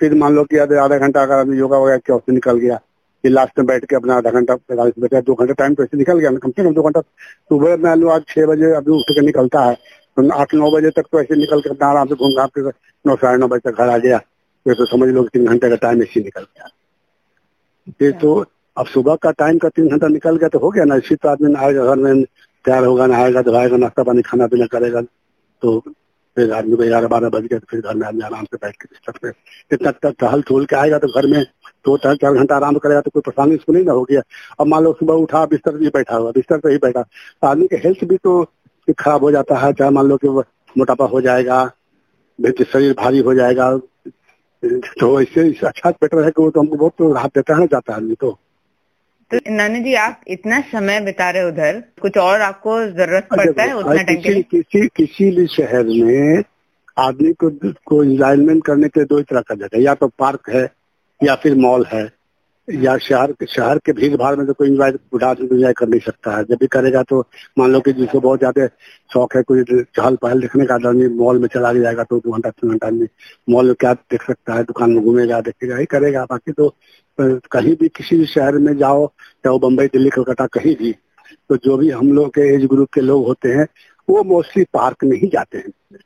फिर 0.00 0.14
मान 0.14 0.34
लो 0.34 0.44
कि 0.44 0.58
आधा 0.58 0.98
घंटा 0.98 1.22
अगर 1.22 1.34
आदमी 1.34 1.56
योगा 1.58 1.78
वगैरह 1.78 1.98
किया 1.98 2.16
उससे 2.16 2.32
निकल 2.32 2.58
गया 2.58 2.76
फिर 3.24 3.32
लास्ट 3.32 3.58
में 3.58 3.66
बैठ 3.66 3.84
के 3.84 3.96
अपना 3.96 4.14
आधा 4.16 4.30
घंटा 4.30 4.54
पैंतालीस 4.56 4.94
बजे 5.00 5.20
दो 5.22 5.34
घंटा 5.34 5.52
टाइम 5.54 5.74
तो 5.74 5.82
ऐसे 5.82 5.96
निकल 5.96 6.18
गया 6.18 6.30
कम 6.32 6.50
से 6.50 6.62
कम 6.62 6.74
दो 6.74 6.82
घंटा। 6.82 7.00
सुबह 7.00 7.76
मान 7.82 8.00
लो 8.00 8.08
आज 8.10 8.22
छह 8.28 8.46
बजे 8.46 8.72
अभी 8.76 8.92
उठ 8.92 9.10
के 9.10 9.26
निकलता 9.26 9.64
है 9.64 9.74
तो 10.16 10.28
आठ 10.34 10.54
नौ 10.54 10.70
बजे 10.70 10.90
तक 10.96 11.06
तो 11.12 11.20
ऐसे 11.20 11.36
निकल 11.36 11.60
के 11.60 11.70
अपना 11.70 11.88
आराम 11.88 12.08
से 12.08 12.14
घूम 12.14 12.32
घाम 12.32 12.48
के 12.58 12.68
नौ 13.04 13.16
साढ़े 13.16 13.38
नौ 13.38 13.48
बजे 13.48 13.70
तक 13.70 13.78
घर 13.78 13.88
आ 13.88 13.98
गया। 13.98 14.18
फिर 14.66 14.74
तो 14.74 14.84
समझ 14.86 15.08
लो 15.08 15.22
कि 15.22 15.38
तीन 15.38 15.46
घंटे 15.46 15.68
का 15.68 15.76
टाइम 15.82 16.02
ऐसे 16.02 16.20
निकल 16.20 16.42
गया। 16.42 16.68
फिर 17.98 18.12
तो 18.20 18.34
अब 18.76 18.86
सुबह 18.86 19.16
का 19.22 19.30
टाइम 19.38 19.58
का 19.58 19.68
तीन 19.68 19.88
घंटा 19.88 20.08
निकल 20.08 20.36
गया 20.36 20.48
तो 20.48 20.58
हो 20.58 20.70
गया 20.70 20.84
ना 20.84 20.96
इसी 20.96 21.14
तो 21.14 21.28
आदमी 21.28 21.54
आएगा 21.54 21.84
घर 21.84 21.96
में 21.98 22.24
तैयार 22.64 22.84
होगा, 22.84 23.06
नहाएगा 23.06 23.42
धोएगा 23.42 23.76
नाश्ता 23.76 24.02
पानी 24.02 24.22
खाना 24.22 24.46
पीना 24.46 24.66
करेगा 24.72 25.00
तो 25.62 25.78
फिर 26.36 26.52
आदमी 26.54 26.76
को 26.76 26.82
ग्यारह 26.82 27.08
बारह 27.08 27.28
बज 27.28 27.46
गए 27.46 27.58
तो 27.58 27.66
फिर 27.70 27.80
घर 27.80 27.94
में 27.94 28.06
आदमी 28.06 28.22
आराम 28.24 28.44
से 28.44 28.56
बैठ 28.56 28.76
के 28.76 28.86
बिस्तर 28.86 29.18
पे 29.22 29.74
इतना 29.74 30.10
टहल 30.10 30.42
टूल 30.42 30.64
के 30.66 30.76
आएगा 30.76 30.98
तो 30.98 31.08
घर 31.10 31.26
में 31.26 31.42
दो 31.84 31.96
चार 31.98 32.16
चार 32.16 32.34
घंटा 32.34 32.56
आराम 32.56 32.76
करेगा 32.78 33.00
तो 33.00 33.10
कोई 33.10 33.22
परेशानी 33.22 33.56
उसको 33.56 33.72
नहीं 33.72 33.84
ना 33.84 33.92
होगी। 33.92 34.16
अब 34.16 34.66
मान 34.66 34.84
लो 34.84 34.92
सुबह 34.92 35.14
उठा, 35.16 35.44
बिस्तर 35.46 35.76
भी 35.76 35.88
बैठा 35.90 36.16
हुआ, 36.16 36.30
बिस्तर 36.32 36.58
पे 36.58 36.70
ही 36.72 36.78
बैठा। 36.78 37.02
तो 37.02 37.46
आदमी 37.46 37.66
के 37.66 37.76
हेल्थ 37.78 38.04
भी 38.04 38.16
तो 38.18 38.42
खराब 38.98 39.22
हो 39.22 39.30
जाता 39.30 39.56
है, 39.56 39.72
चाहे 39.72 39.90
मान 39.90 40.06
लो 40.08 40.16
कि 40.16 40.28
मोटापा 40.28 41.04
हो 41.06 41.20
जाएगा 41.20 41.64
शरीर 42.38 42.94
भारी 42.98 43.18
हो 43.20 43.34
जाएगा 43.34 43.76
तो 45.00 45.20
इससे 45.20 45.48
अच्छा 45.66 45.90
बेटर 45.90 46.24
है 46.24 46.30
कि 46.30 46.42
वो 46.42 46.50
तो 46.50 46.60
हमको 46.60 46.76
बहुत 46.76 46.92
तो 46.98 47.12
राहत 47.12 47.34
देता 47.34 47.56
है 47.56 47.66
जाता 47.66 47.92
है 47.92 47.98
आदमी 47.98 48.14
तो। 48.14 48.38
तो 49.32 49.38
नानी 49.48 49.80
जी 49.80 49.94
आप 49.94 50.20
इतना 50.28 50.60
समय 50.72 51.00
बिता 51.00 51.28
रहे 51.30 51.48
उधर 51.48 51.82
कुछ 52.00 52.16
और 52.18 52.40
आपको 52.40 52.76
ज़रूरत 52.88 53.28
पड़ता 53.30 53.62
है 53.62 53.76
उतना 53.76 54.02
टाइम 54.02 54.20
किसी, 54.20 54.42
किसी 54.42 54.86
किसी 54.96 55.30
भी 55.36 55.46
शहर 55.46 55.84
में 55.84 56.42
आदमी 56.96 57.32
को 57.42 57.50
को 57.86 58.02
एंजॉयमेंट 58.04 58.64
करने 58.64 58.88
के 58.88 59.00
लिए 59.00 59.06
दो 59.06 59.20
तरह 59.22 59.40
का 59.40 59.54
जगह 59.54 59.82
या 59.82 59.94
तो 59.94 60.08
पार्क 60.18 60.50
है 60.50 60.68
या 61.20 61.34
फिर 61.34 61.54
मॉल 61.58 61.86
है 61.92 62.10
या 62.68 62.96
शहर 62.98 63.34
शहर 63.48 63.78
के 63.78 63.92
भीड़ 63.92 64.16
भाड़ 64.16 64.34
में 64.36 64.46
तो 64.46 64.52
कोई 64.52 64.68
इंजॉय 64.68 64.90
बुढ़ा 65.12 65.28
आदमी 65.28 65.48
इंजॉय 65.56 65.72
कर 65.72 65.88
नहीं 65.88 66.00
सकता 66.00 66.36
है। 66.36 66.44
जब 66.44 66.56
भी 66.60 66.66
करेगा 66.72 67.02
तो 67.02 67.20
मान 67.58 67.72
लो 67.72 67.80
कि 67.80 67.92
जिसको 67.92 68.20
बहुत 68.20 68.38
ज़्यादा 68.38 68.66
शौक 69.10 69.36
है 69.36 69.42
कोई 69.42 69.62
चहल 69.64 70.16
पहल 70.22 70.40
देखने 70.40 70.66
का 70.66 70.74
आदमी 70.74 71.08
मॉल 71.16 71.38
में 71.38 71.48
चला 71.54 71.72
जाएगा 71.74 72.02
तो 72.02 72.18
दो 72.18 72.32
घंटा 72.32 72.50
तीन 72.50 72.70
घंटा 72.70 72.86
आदमी 72.86 73.06
मॉल 73.48 73.66
में 73.66 73.74
क्या 73.80 73.92
देख 73.94 74.22
सकता 74.22 74.54
है 74.54 74.62
दुकान 74.64 74.90
में 74.90 75.02
घूमेगा 75.04 75.40
देखेगा 75.40 75.76
ही 75.76 75.86
करेगा। 75.86 76.24
बाकी 76.30 76.52
तो 76.52 76.74
कहीं 77.18 77.74
भी 77.76 77.88
किसी 77.88 78.16
भी 78.16 78.26
शहर 78.26 78.58
में 78.58 78.76
जाओ 78.78 79.06
चाहे 79.06 79.50
वो 79.50 79.58
बम्बई 79.60 79.86
दिल्ली 79.88 80.10
कलकत्ता 80.10 80.46
कहीं 80.52 80.74
भी 80.76 80.92
तो 81.50 81.56
जो 81.56 81.76
भी 81.76 81.90
हम 81.90 82.12
लोग 82.12 82.28
के 82.30 82.54
एज 82.54 82.64
ग्रुप 82.66 82.88
के 82.94 83.00
लोग 83.00 83.26
होते 83.26 83.48
हैं 83.50 83.66
वो 84.08 84.22
मोस्टली 84.24 84.64
पार्क 84.72 85.04
नहीं 85.04 85.28
जाते 85.30 85.58
हैं। 85.58 85.98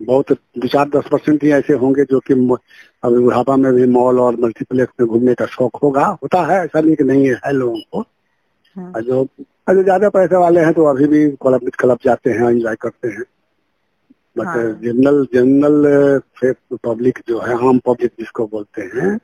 बहुत 0.00 0.32
दो 0.32 0.68
चार 0.68 0.88
दस 0.88 1.04
परसेंट 1.10 1.42
ही 1.44 1.50
ऐसे 1.52 1.74
होंगे 1.74 2.04
जो 2.04 2.20
कि 2.20 2.34
अभी 2.34 3.18
बुढ़ापा 3.18 3.56
में 3.56 3.72
भी 3.74 3.86
मॉल 3.88 4.20
और 4.20 4.36
मल्टीप्लेक्स 4.40 4.92
में 5.00 5.08
घूमने 5.08 5.34
का 5.34 5.46
शौक 5.46 5.76
होगा। 5.76 6.06
होता 6.22 6.42
है 6.46 6.58
ऐसा 6.64 6.80
नहीं 6.80 6.96
कि 6.96 7.04
नहीं 7.04 7.26
है, 7.26 7.34
है 7.36 7.52
लोगों 7.52 7.80
को। 7.92 8.00
हाँ। 8.76 9.02
जो 9.02 9.26
जो 9.68 9.82
ज़्यादा 9.82 10.08
पैसे 10.10 10.36
वाले 10.36 10.60
हैं 10.60 10.72
तो 10.74 10.84
अभी 10.86 11.06
भी 11.06 11.28
क्लब 11.42 11.70
क्लब 11.78 11.98
जाते 12.04 12.30
हैं 12.30 12.48
एंजॉय 12.50 12.76
करते 12.80 13.08
हैं। 13.08 13.22
बट 14.36 14.82
जनरल 14.82 15.24
जनरल 15.34 16.20
पब्लिक 16.84 17.18
जो 17.28 17.40
है 17.40 17.54
आम 17.68 17.78
पब्लिक 17.86 18.10
जिसको 18.18 18.46
बोलते 18.46 18.82
हैं 18.94 19.16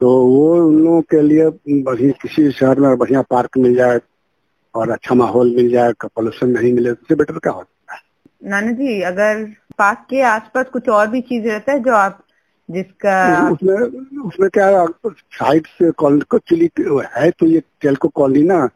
तो 0.00 0.10
वो 0.24 0.66
उन 0.66 0.78
लोगों 0.84 1.00
के 1.02 1.20
लिए 1.22 1.48
बढ़िया 1.82 2.10
किसी 2.22 2.50
शहर 2.50 2.80
में 2.80 2.96
बढ़िया 2.98 3.22
पार्क 3.22 3.58
मिल 3.58 3.74
जाए 3.74 4.00
और 4.74 4.90
अच्छा 4.90 5.14
माहौल 5.14 5.54
मिल 5.56 5.70
जाए 5.70 5.92
पॉल्यूशन 6.04 6.48
नहीं 6.48 6.72
मिले 6.72 6.90
उससे 6.90 7.14
बेटर 7.14 7.38
क्या 7.38 7.52
होता 7.52 7.94
है? 7.94 8.00
नाना 8.44 8.72
जी 8.72 9.00
अगर 9.02 9.44
पार्क 9.78 10.06
के 10.10 10.20
आसपास 10.22 10.66
कुछ 10.72 10.88
और 10.88 11.06
भी 11.06 11.20
चीज़ 11.20 11.48
रहता 11.48 11.72
है 11.72 11.80
जो 11.80 11.92
आप 11.92 12.24
जिसका 12.68 13.48
उसमें 13.50 13.76
उसमें 14.20 14.48
क्या 14.50 14.86
साइड 15.10 15.66
से 15.66 15.88
एक्चुअली 15.88 16.68
है 17.16 17.30
तो 17.30 17.46
ये 17.46 17.62
टेल्को 17.80 18.08
कॉलोनी 18.08 18.42
ना 18.42 18.66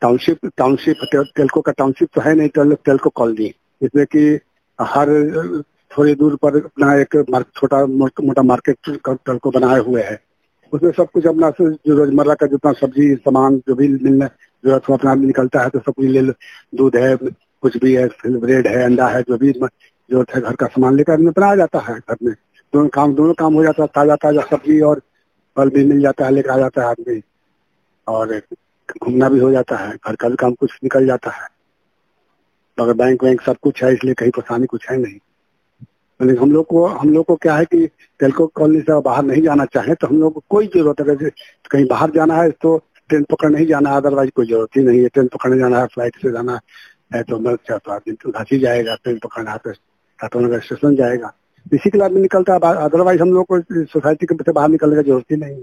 टाउनशिप 0.00 0.46
टाउनशिप 0.56 0.96
टेल्को 1.36 1.60
का 1.60 1.72
टाउनशिप 1.72 2.08
तो 2.14 2.20
है 2.20 2.34
नहीं 2.34 2.74
टेल्को 2.74 3.10
कॉलोनी। 3.10 3.52
इसमें 3.82 4.04
कि 4.06 4.40
हर 4.78 5.08
थोड़ी 5.96 6.14
दूर 6.14 6.36
पर 6.36 6.56
अपना 6.56 6.94
एक 6.94 7.42
छोटा 7.56 7.84
मोटा 7.86 8.42
मार्केट 8.42 8.76
टेल्को 9.08 9.50
बनाए 9.50 9.80
हुए 9.80 10.02
है। 10.02 10.18
उसमें 10.72 10.90
सब 10.92 11.10
कुछ 11.10 11.26
अपना 11.26 11.50
से 11.50 11.70
जो 11.86 11.94
रोज़मर्रा 11.96 12.34
का 12.34 12.46
जितना 12.46 12.72
सब्ज़ी, 12.74 13.14
सामान, 13.16 13.56
जो 13.58 13.74
भी 13.74 13.88
मिलने 13.88 14.26
ज़रूरत 14.26 14.90
अपना 14.92 15.14
निकलता 15.16 15.62
है 15.62 15.68
तो 15.70 15.78
सब 15.78 15.92
कुछ 15.92 16.06
ले 16.06 16.20
लो। 16.20 16.32
दूध 16.74 16.96
है, 16.96 17.16
कुछ 17.16 17.76
भी 17.76 17.94
है 17.94 18.06
ब्रेड 18.28 18.66
है, 18.66 18.82
अंडा 18.84 19.06
है, 19.08 19.22
जो 19.22 19.38
भी 19.38 19.52
ज़रूरत 19.52 20.34
है 20.34 20.40
घर 20.40 20.54
का 20.56 20.66
सामान 20.68 20.96
लेकर 20.96 21.26
अपना 21.28 21.46
आ 21.46 21.54
जाता 21.56 21.78
है 21.80 21.98
घर 21.98 22.16
में। 22.22 22.34
दोनों 22.72 22.88
काम 22.88 23.14
दोनों 23.14 23.34
काम 23.34 23.54
हो 23.54 23.62
जाता 23.64 23.82
है 23.82 23.88
ताज़ा 23.94 24.16
ताज़ा 24.16 24.42
सब्ज़ी 24.50 24.80
और 24.80 25.00
फल 25.56 25.70
भी 25.70 25.84
मिल 25.84 26.00
जाता 26.00 26.24
है, 26.24 26.32
लेकर 26.32 26.50
आ 26.50 26.56
जाता 26.58 26.82
है 26.82 26.88
आदमी। 26.88 27.20
और 28.06 28.40
घूमना 29.02 29.28
भी 29.28 29.38
हो 29.38 29.50
जाता 29.50 29.76
है, 29.76 29.94
घर 29.96 30.16
का 30.16 30.28
भी 30.28 30.36
काम 30.36 30.54
कुछ 30.54 30.78
निकल 30.84 31.06
जाता 31.06 31.30
है। 31.30 31.48
अगर 32.78 32.92
बैंक 32.94 33.24
वैंक 33.24 33.40
सब 33.40 33.56
कुछ 33.62 33.82
है, 33.84 33.92
इसलिए 33.94 34.14
कहीं 34.14 34.30
परेशानी 34.30 34.66
कुछ 34.66 34.90
है 34.90 34.96
नहीं। 34.98 35.18
हम 36.20 36.52
लोग 36.52 36.66
को, 36.66 36.84
हम 36.86 37.12
लोग 37.12 37.24
को 37.26 37.34
क्या 37.36 37.54
है 37.56 37.64
कि 37.64 37.86
तेलको 38.20 38.46
कॉलोनी 38.46 38.80
से 38.80 39.00
बाहर 39.02 39.24
नहीं 39.24 39.42
जाना 39.42 39.64
चाहे 39.74 39.94
तो 39.94 40.06
हम 40.06 40.20
लोग 40.20 40.32
को 40.34 40.42
कोई 40.50 40.66
ज़रूरत 40.74 41.00
है। 41.22 41.30
कहीं 41.70 41.86
बाहर 41.88 42.10
जाना 42.10 42.34
है 42.36 42.50
तो 42.52 42.76
ट्रेन 43.10 43.24
पकड़ 43.30 43.50
नहीं 43.50 43.66
जाना 43.66 43.90
अदरवाइज़ 43.96 44.30
कोई 44.36 44.46
ज़रूरत 44.46 44.76
ही 44.76 44.82
नहीं 44.84 45.00
है। 45.02 45.08
ट्रेन 45.08 45.28
पकड़ने 45.28 45.58
जाना 45.58 45.78
है 45.80 45.86
फ़्लाइट 45.86 46.16
से 46.22 46.32
जाना 46.32 46.60
है 47.14 47.22
तो 47.22 47.38
मैं 47.38 47.56
तो 47.68 47.92
आदमी 47.92 48.12
तो 48.14 48.30
घासी 48.30 48.58
जाएगा 48.60 48.94
ट्रेन 48.94 49.18
पकड़ना 49.24 49.50
है 49.50 49.58
तो 49.58 49.72
टाटानगर 49.72 50.60
स्टेशन 50.60 50.96
जाएगा। 50.96 51.32
इसी 51.66 51.90
के 51.90 51.98
लिए 51.98 52.04
आदमी 52.04 52.20
निकलता 52.20 52.52
है 52.54 52.74
अदरवाइज़ 52.84 53.20
हम 53.22 53.32
लोग 53.32 53.46
को 53.46 53.60
सोसाइटी 53.86 54.26
के 54.26 54.52
बाहर 54.52 54.68
निकलने 54.68 54.96
की 54.96 55.08
ज़रूरत 55.08 55.30
ही 55.30 55.36
नहीं 55.36 55.62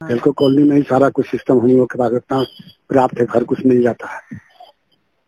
तेलको 0.00 0.32
कॉलोनी 0.34 0.68
में 0.68 0.76
ही 0.76 0.82
सारा 0.84 1.08
कुछ 1.10 1.26
सिस्टम 1.26 1.58
हम 1.60 1.68
लोग 1.68 1.92
के 1.92 1.98
पास 1.98 2.12
इतना 2.14 2.42
प्राप्त 2.88 3.18
है, 3.20 3.26
घर 3.26 3.44
कुछ 3.44 3.64
मिल 3.66 3.82
जाता 3.82 4.08
है। 4.08 4.38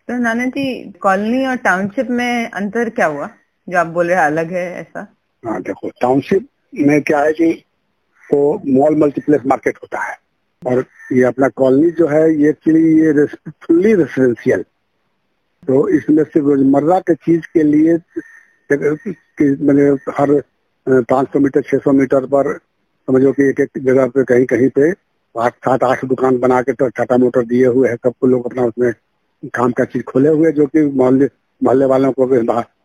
तो 0.08 0.18
नाना 0.18 0.44
जी 0.48 0.92
कॉलोनी 1.00 1.46
और 1.46 1.56
टाउनशिप 1.58 2.10
में 2.10 2.50
अंतर 2.50 2.88
क्या 2.90 3.06
हुआ? 3.06 3.28
जो 3.68 3.78
आप 3.78 3.87
बोल 3.87 4.06
रहे 4.06 4.16
हैं, 4.16 4.25
अलग 4.25 4.52
है 4.52 4.64
ऐसा? 4.80 5.06
हाँ 5.44 5.60
देखो 5.62 5.88
टाउनशिप 6.00 6.48
में 6.75 7.00
क्या 7.02 7.20
है 7.20 7.32
कि 7.32 7.50
वो 8.30 8.60
मॉल 8.66 8.96
मल्टीप्लेक्स 8.96 9.46
मार्केट 9.46 9.76
होता 9.82 10.02
है। 10.02 10.16
और 10.62 10.84
ये 11.12 11.22
अपना 11.25 11.48
कॉलोनी 11.56 11.90
जो 11.90 12.06
है, 12.08 12.22
ये 12.34 12.48
एक्चुअली 12.50 12.82
ये 13.00 13.26
फुल्ली 13.26 13.94
रेसिडेंशियल 13.94 14.64
तो 15.62 15.88
इसमें 15.88 16.22
से 16.25 16.40
रोज़मर्रा 16.40 16.98
के 17.00 17.14
चीज़ 17.16 17.46
के 17.54 17.62
लिए 17.62 17.96
मैंने 18.70 19.84
हर 20.18 20.40
पाँच 20.87 21.28
सौ 21.32 21.38
मीटर, 21.38 21.62
छह 21.62 21.78
सौ 21.78 21.92
मीटर 21.92 22.26
पर, 22.26 22.52
समझो 23.08 23.32
कि 23.32 23.48
एक 23.48 23.60
एक 23.60 23.70
जगह 23.78 24.06
पे, 24.06 24.25
कहीं 24.25 24.46
कहीं 24.46 24.68
पे 24.68 24.90
आठ, 25.34 25.54
सात, 25.54 25.82
आठ 25.84 26.04
दुकान 26.04 26.38
बना 26.38 26.60
के 26.62 26.72
तो 26.72 26.88
टाटा 26.88 27.16
मोटर 27.16 27.44
दिए 27.46 27.66
हुए 27.66 27.88
है 27.88 27.96
सबको 27.96 28.26
लोग 28.26 28.46
अपना 28.46 28.64
उसमें 28.64 28.92
काम 29.54 29.72
का 29.72 29.84
चीज़ 29.84 30.02
खोले 30.04 30.28
हुए 30.28 30.52
जो 30.52 30.66
कि 30.66 30.84
मोहल्ले 30.84 31.28
मोहल्ले 31.60 31.84
वालों 31.87 32.12
को 32.12 32.26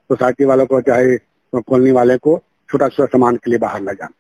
सोसाइटी 0.10 0.46
वालों 0.46 0.66
को, 0.66 0.82
चाहे 0.82 1.18
कॉलोनी 1.54 1.92
वाले 1.92 2.18
को 2.18 2.42
छोटा 2.70 2.88
छोटा 2.90 3.06
सामान 3.08 3.36
के 3.36 3.50
लिए 3.50 3.60
बाहर 3.60 3.82
न 3.82 3.94
जाना। 3.94 4.14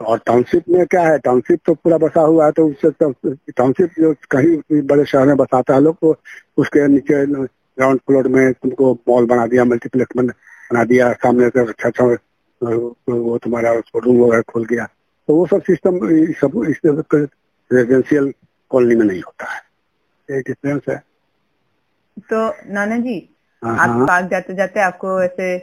और 0.00 0.18
टाउनशिप 0.26 0.68
में 0.68 0.86
क्या 0.86 1.02
है? 1.02 1.18
टाउनशिप 1.18 1.60
तो 1.66 1.74
पूरा 1.74 1.96
बसा 1.98 2.20
हुआ 2.22 2.44
है 2.44 2.52
तो 2.52 2.66
उससे 2.68 2.90
तो 2.92 3.12
टाउनशिप 3.50 3.90
जो 3.98 4.14
कहीं 4.30 4.82
बड़े 4.82 5.04
शहर 5.04 5.26
में 5.26 5.36
बसाता 5.36 5.74
है 5.74 5.80
लोग 5.80 5.96
तो 5.96 6.14
उसके 6.58 6.86
नीचे 6.88 7.24
ग्राउंड 7.26 8.00
फ्लोर 8.00 8.28
में 8.28 8.52
तुमको 8.52 8.92
मॉल 9.08 9.26
बना 9.26 9.46
दिया 9.46 9.64
मल्टीप्लेक्स 9.64 10.16
बना 10.16 10.84
दिया, 10.84 11.12
सामने 11.14 11.48
से 11.48 11.60
अच्छा 11.62 11.88
अच्छा 11.88 12.04
वो 12.04 13.38
तुम्हारा 13.38 13.72
रूम 13.72 14.20
वगैरह 14.20 14.42
खोल 14.42 14.64
गया। 14.64 14.84
तो 15.28 15.34
वो 15.36 15.46
सब 15.46 15.62
सिस्टम 15.62 15.98
सब 16.40 16.64
इस 16.68 16.80
रेजिडेंशियल 16.84 18.32
कॉलोनी 18.70 18.94
में 18.94 19.04
नहीं 19.04 19.20
होता 19.22 19.52
है। 19.52 19.60
एक 20.28 20.44
डिफरेंस 20.46 20.82
है। 20.88 20.96
तो 22.24 22.48
नाना 22.72 22.96
जी 22.98 23.18
आप 23.62 23.88
हाँ। 23.88 24.06
पार्क 24.06 24.30
जाते 24.30 24.54
जाते 24.54 24.80
आपको 24.80 25.22
ऐसे 25.22 25.56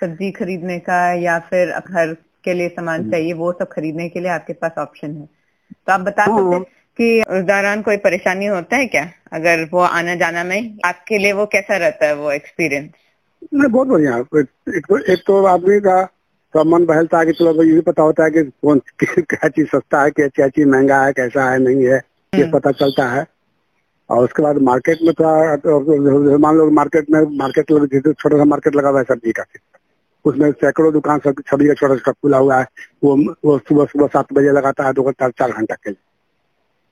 सब्ज़ी 0.00 0.30
खरीदने 0.32 0.78
का 0.80 1.00
या 1.14 1.38
फिर 1.40 1.72
घर 1.72 2.14
के 2.44 2.54
लिए 2.54 2.68
सामान 2.68 3.00
हम्म। 3.00 3.10
चाहिए 3.10 3.32
वो 3.32 3.52
सब 3.52 3.68
खरीदने 3.72 4.08
के 4.08 4.20
लिए 4.20 4.30
आपके 4.30 4.52
पास 4.54 4.78
ऑप्शन 4.78 5.16
है 5.16 5.26
तो 5.86 5.92
आप 5.92 6.00
बता 6.00 6.24
हाँ। 6.24 6.38
सकते 6.38 6.58
कि 6.98 7.22
उस 7.30 7.44
दौरान 7.44 7.82
कोई 7.82 7.96
परेशानी 7.98 8.46
होता 8.46 8.76
है 8.76 8.86
क्या 8.86 9.08
अगर 9.32 9.64
वो 9.72 9.80
आना 9.80 10.14
जाना 10.14 10.44
में 10.44 10.76
आपके 10.84 11.18
लिए 11.18 11.32
वो 11.32 11.46
कैसा 11.46 11.76
रहता 11.76 12.06
है 12.06 12.14
वो 12.16 12.30
एक्सपीरियंस 12.32 12.90
बहुत 13.54 13.88
बढ़िया 13.88 14.16
एक 14.16 14.86
तो 14.88 14.98
एक 15.12 15.22
तो 15.26 15.44
आदमी 15.46 15.78
का 15.80 16.02
तो 16.54 16.64
मन 16.64 16.84
बहलता 16.86 17.18
है 17.18 17.26
कि 17.26 17.32
चलो 17.32 17.62
ये 17.62 17.72
भी 17.72 17.80
पता 17.82 18.02
होता 18.02 18.24
है 18.24 18.30
कि 18.30 18.42
कौन 18.62 18.78
क्या 19.02 19.48
चीज़ 19.48 19.66
सस्ता 19.66 20.02
है 20.02 20.10
क्या 20.10 20.28
क्या 20.28 20.48
चीज़ 20.48 20.68
महँगा 20.68 21.02
है 21.04 21.12
कैसा 21.12 21.50
है 21.50 21.58
नहीं 21.58 21.84
है 21.84 21.96
ये 22.32 22.42
हम्म। 22.42 22.50
पता 22.50 22.70
चलता 22.72 23.08
है 23.08 23.24
और 24.10 24.24
उसके 24.24 24.42
बाद 24.42 24.58
मार्केट 24.62 24.98
में 25.02 25.12
थोड़ा 25.14 26.36
मान 26.38 26.56
लो 26.56 26.70
मार्केट 26.72 27.10
में 27.10 27.20
मार्केट 27.38 27.66
छोटा 27.68 28.36
सा 28.36 28.44
मार्केट 28.44 28.76
लगा 28.76 28.88
हुआ 28.88 28.98
है 28.98 29.04
सब्ज़ी 29.04 29.32
का। 29.32 29.44
उसमें 30.24 30.50
सैकड़ों 30.52 30.92
दुकान 30.92 31.18
सब 31.20 31.42
सब्ज़ी 31.50 31.68
का 31.68 31.74
छोटा 31.74 31.94
छोटा 31.96 32.12
खुला 32.12 32.38
हुआ 32.38 32.58
है। 32.58 32.66
वो 33.04 33.16
वो 33.44 33.58
सुबह 33.58 33.84
सुबह 33.86 34.06
सात 34.08 34.32
बजे 34.32 34.52
लगाता 34.52 34.86
है, 34.86 34.92
दो 34.92 35.12
चार 35.12 35.50
घंटा 35.52 35.74
के 35.74 35.90
लिए। 35.90 36.02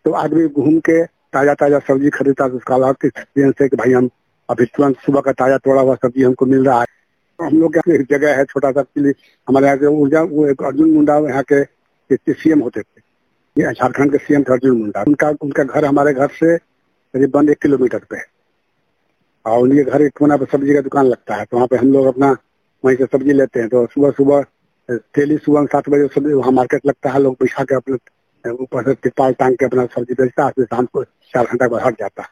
तो 0.05 0.13
आदमी 0.15 0.47
घूम 0.49 0.79
के 0.81 1.03
ताज़ा 1.05 1.55
ताज़ा 1.55 1.79
सब्ज़ी 1.89 2.11
खरीदता 2.11 2.45
है 2.45 2.51
तो 2.51 2.57
उसका 2.57 2.75
अलग 2.75 3.05
एक्सपीरियंस 3.05 3.55
है 3.61 3.69
कि 3.69 3.77
भाई 3.77 3.93
हम 3.93 4.09
अभी 4.49 4.65
तुरंत 4.67 4.97
सुबह 5.01 5.21
का 5.21 5.33
ताज़ा 5.33 5.57
तोड़ा 5.59 5.81
हुआ 5.81 5.95
सब्ज़ी 5.97 6.23
हमको 6.23 6.47
मिल 6.47 6.65
रहा 6.67 6.81
है। 6.81 6.87
हम 7.39 7.59
लोग 7.61 7.75
के 7.75 7.95
एक 7.95 8.07
जगह 8.11 8.37
है 8.37 8.45
छोटा 8.45 8.71
सा 8.73 8.85
हमारे 9.49 9.67
यहाँ 9.67 9.79
के 9.79 9.87
ऊर्जा, 9.87 10.23
वो 10.23 10.47
एक 10.49 10.63
अर्जुन 10.63 10.91
मुंडा 10.91 11.19
यहाँ 11.21 11.43
के 11.53 11.65
सीएम 12.33 12.61
होते 12.61 12.81
थे। 12.81 13.73
झारखंड 13.73 14.13
के 14.13 14.19
सीएम 14.19 14.43
थे 14.43 14.53
अर्जुन 14.53 14.77
मुंडा। 14.79 15.03
उनका 15.07 15.29
उनका 15.43 15.65
घर 15.65 15.85
हमारे 15.85 16.13
घर 16.15 16.29
से 16.35 16.57
करीबन 17.15 17.49
एक 17.49 17.59
किलोमीटर 17.63 18.07
पे 18.11 18.21
और 19.45 19.59
उनके 19.61 19.85
घर 19.85 20.03
एक 20.03 20.13
कोना 20.19 20.37
पे 20.37 20.45
सब्ज़ी 20.53 20.75
का 20.75 20.81
दुकान 20.81 21.07
लगता 21.07 21.35
है 21.37 21.45
तो 21.45 21.57
वहाँ 21.57 21.67
पे 21.69 21.77
हम 21.77 21.93
लोग 21.93 22.07
अपना 22.07 22.37
वहीं 22.85 22.97
से 22.97 23.07
सब्ज़ी 23.07 23.33
लेते 23.33 23.61
हैं 23.61 23.69
तो 23.69 23.87
सुबह 23.95 24.11
सुबह 24.19 24.45
डेली 24.89 25.37
सुबह 25.39 25.65
सात 25.73 25.89
बजे 25.89 26.07
सब्ज़ी 26.15 26.33
वहाँ 26.35 26.53
मार्केट 26.53 26.87
लगता 26.87 27.11
है, 27.11 27.21
लोग 27.21 27.37
बिछा 27.41 27.65
के 27.65 27.75
अपने 27.75 28.51
ऊपर 28.53 28.85
से 28.85 28.95
तिरपाल 28.95 29.33
टांग 29.33 29.57
के 29.57 29.65
अपना 29.65 29.85
सब्ज़ी 29.89 30.15
बेचता 30.15 30.45
है, 30.45 30.51
फिर 30.51 30.65
शाम 30.65 30.87
को 30.87 31.03
चार 31.05 31.45
घंटा 31.47 31.69
बाद 31.69 31.83
हट 31.83 31.99
जाता 32.01 32.23
है। 32.23 32.29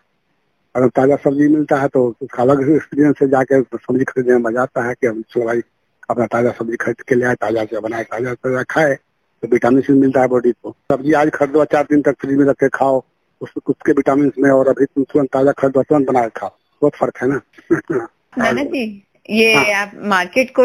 अगर 0.74 0.88
ताज़ा 0.90 1.16
सब्ज़ी 1.24 1.48
मिलता 1.48 1.76
है 1.76 1.88
तो 1.88 2.06
उसका 2.22 2.42
अलग 2.42 2.68
एक्सपीरियंस 2.70 3.18
से 3.18 3.28
जाके 3.28 3.60
सब्ज़ी 3.62 4.04
खरीदने 4.04 4.34
में 4.34 4.42
मज़ा 4.42 4.62
आता 4.62 4.82
है 4.84 4.94
कि 4.94 5.06
हम 5.06 5.22
भाई 5.36 5.62
अपना 6.10 6.26
ताज़ा 6.26 6.50
सब्ज़ी 6.52 6.76
खरीद 6.76 7.00
के 7.08 7.14
ले 7.14 7.24
आए, 7.24 7.34
ताज़ा 7.36 7.64
से 7.64 7.80
बनाए, 7.80 8.04
ताज़ा 8.04 8.34
ताज़ा 8.34 8.62
खाए 8.70 8.94
तो 8.94 9.48
विटामिन 9.48 9.82
सी 9.82 9.92
मिलता 9.94 10.20
है 10.20 10.28
बॉडी 10.28 10.52
को। 10.52 10.74
सब्ज़ी 10.92 11.12
आज 11.12 11.30
खरीदो, 11.34 11.64
चार 11.66 11.86
दिन 11.90 12.02
तक 12.02 12.16
फ्रिज 12.20 12.38
में 12.38 12.44
रख 12.46 12.56
के 12.56 12.68
खाओ। 12.70 13.00
उस 13.40 13.50
उसके 13.66 13.92
विटामिन 13.92 14.32
में 14.38 14.50
और 14.50 14.68
अभी 14.68 14.84
तुम 14.84 15.04
तुरंत 15.04 15.28
ताज़ा 15.32 15.52
खरीदो 15.52 15.82
तुरंत 15.82 16.06
बना 16.06 16.20
के 16.20 16.40
खाओ 16.40 16.50
बहुत 16.82 16.96
फ़र्क 16.96 17.18
है 17.22 17.28
ना? 17.28 17.40
नाना 18.38 18.62
जी 18.62 19.06
ये 19.30 19.54
हाँ। 19.54 19.64
आप 19.64 19.92
मार्केट 19.96 20.50
को 20.50 20.62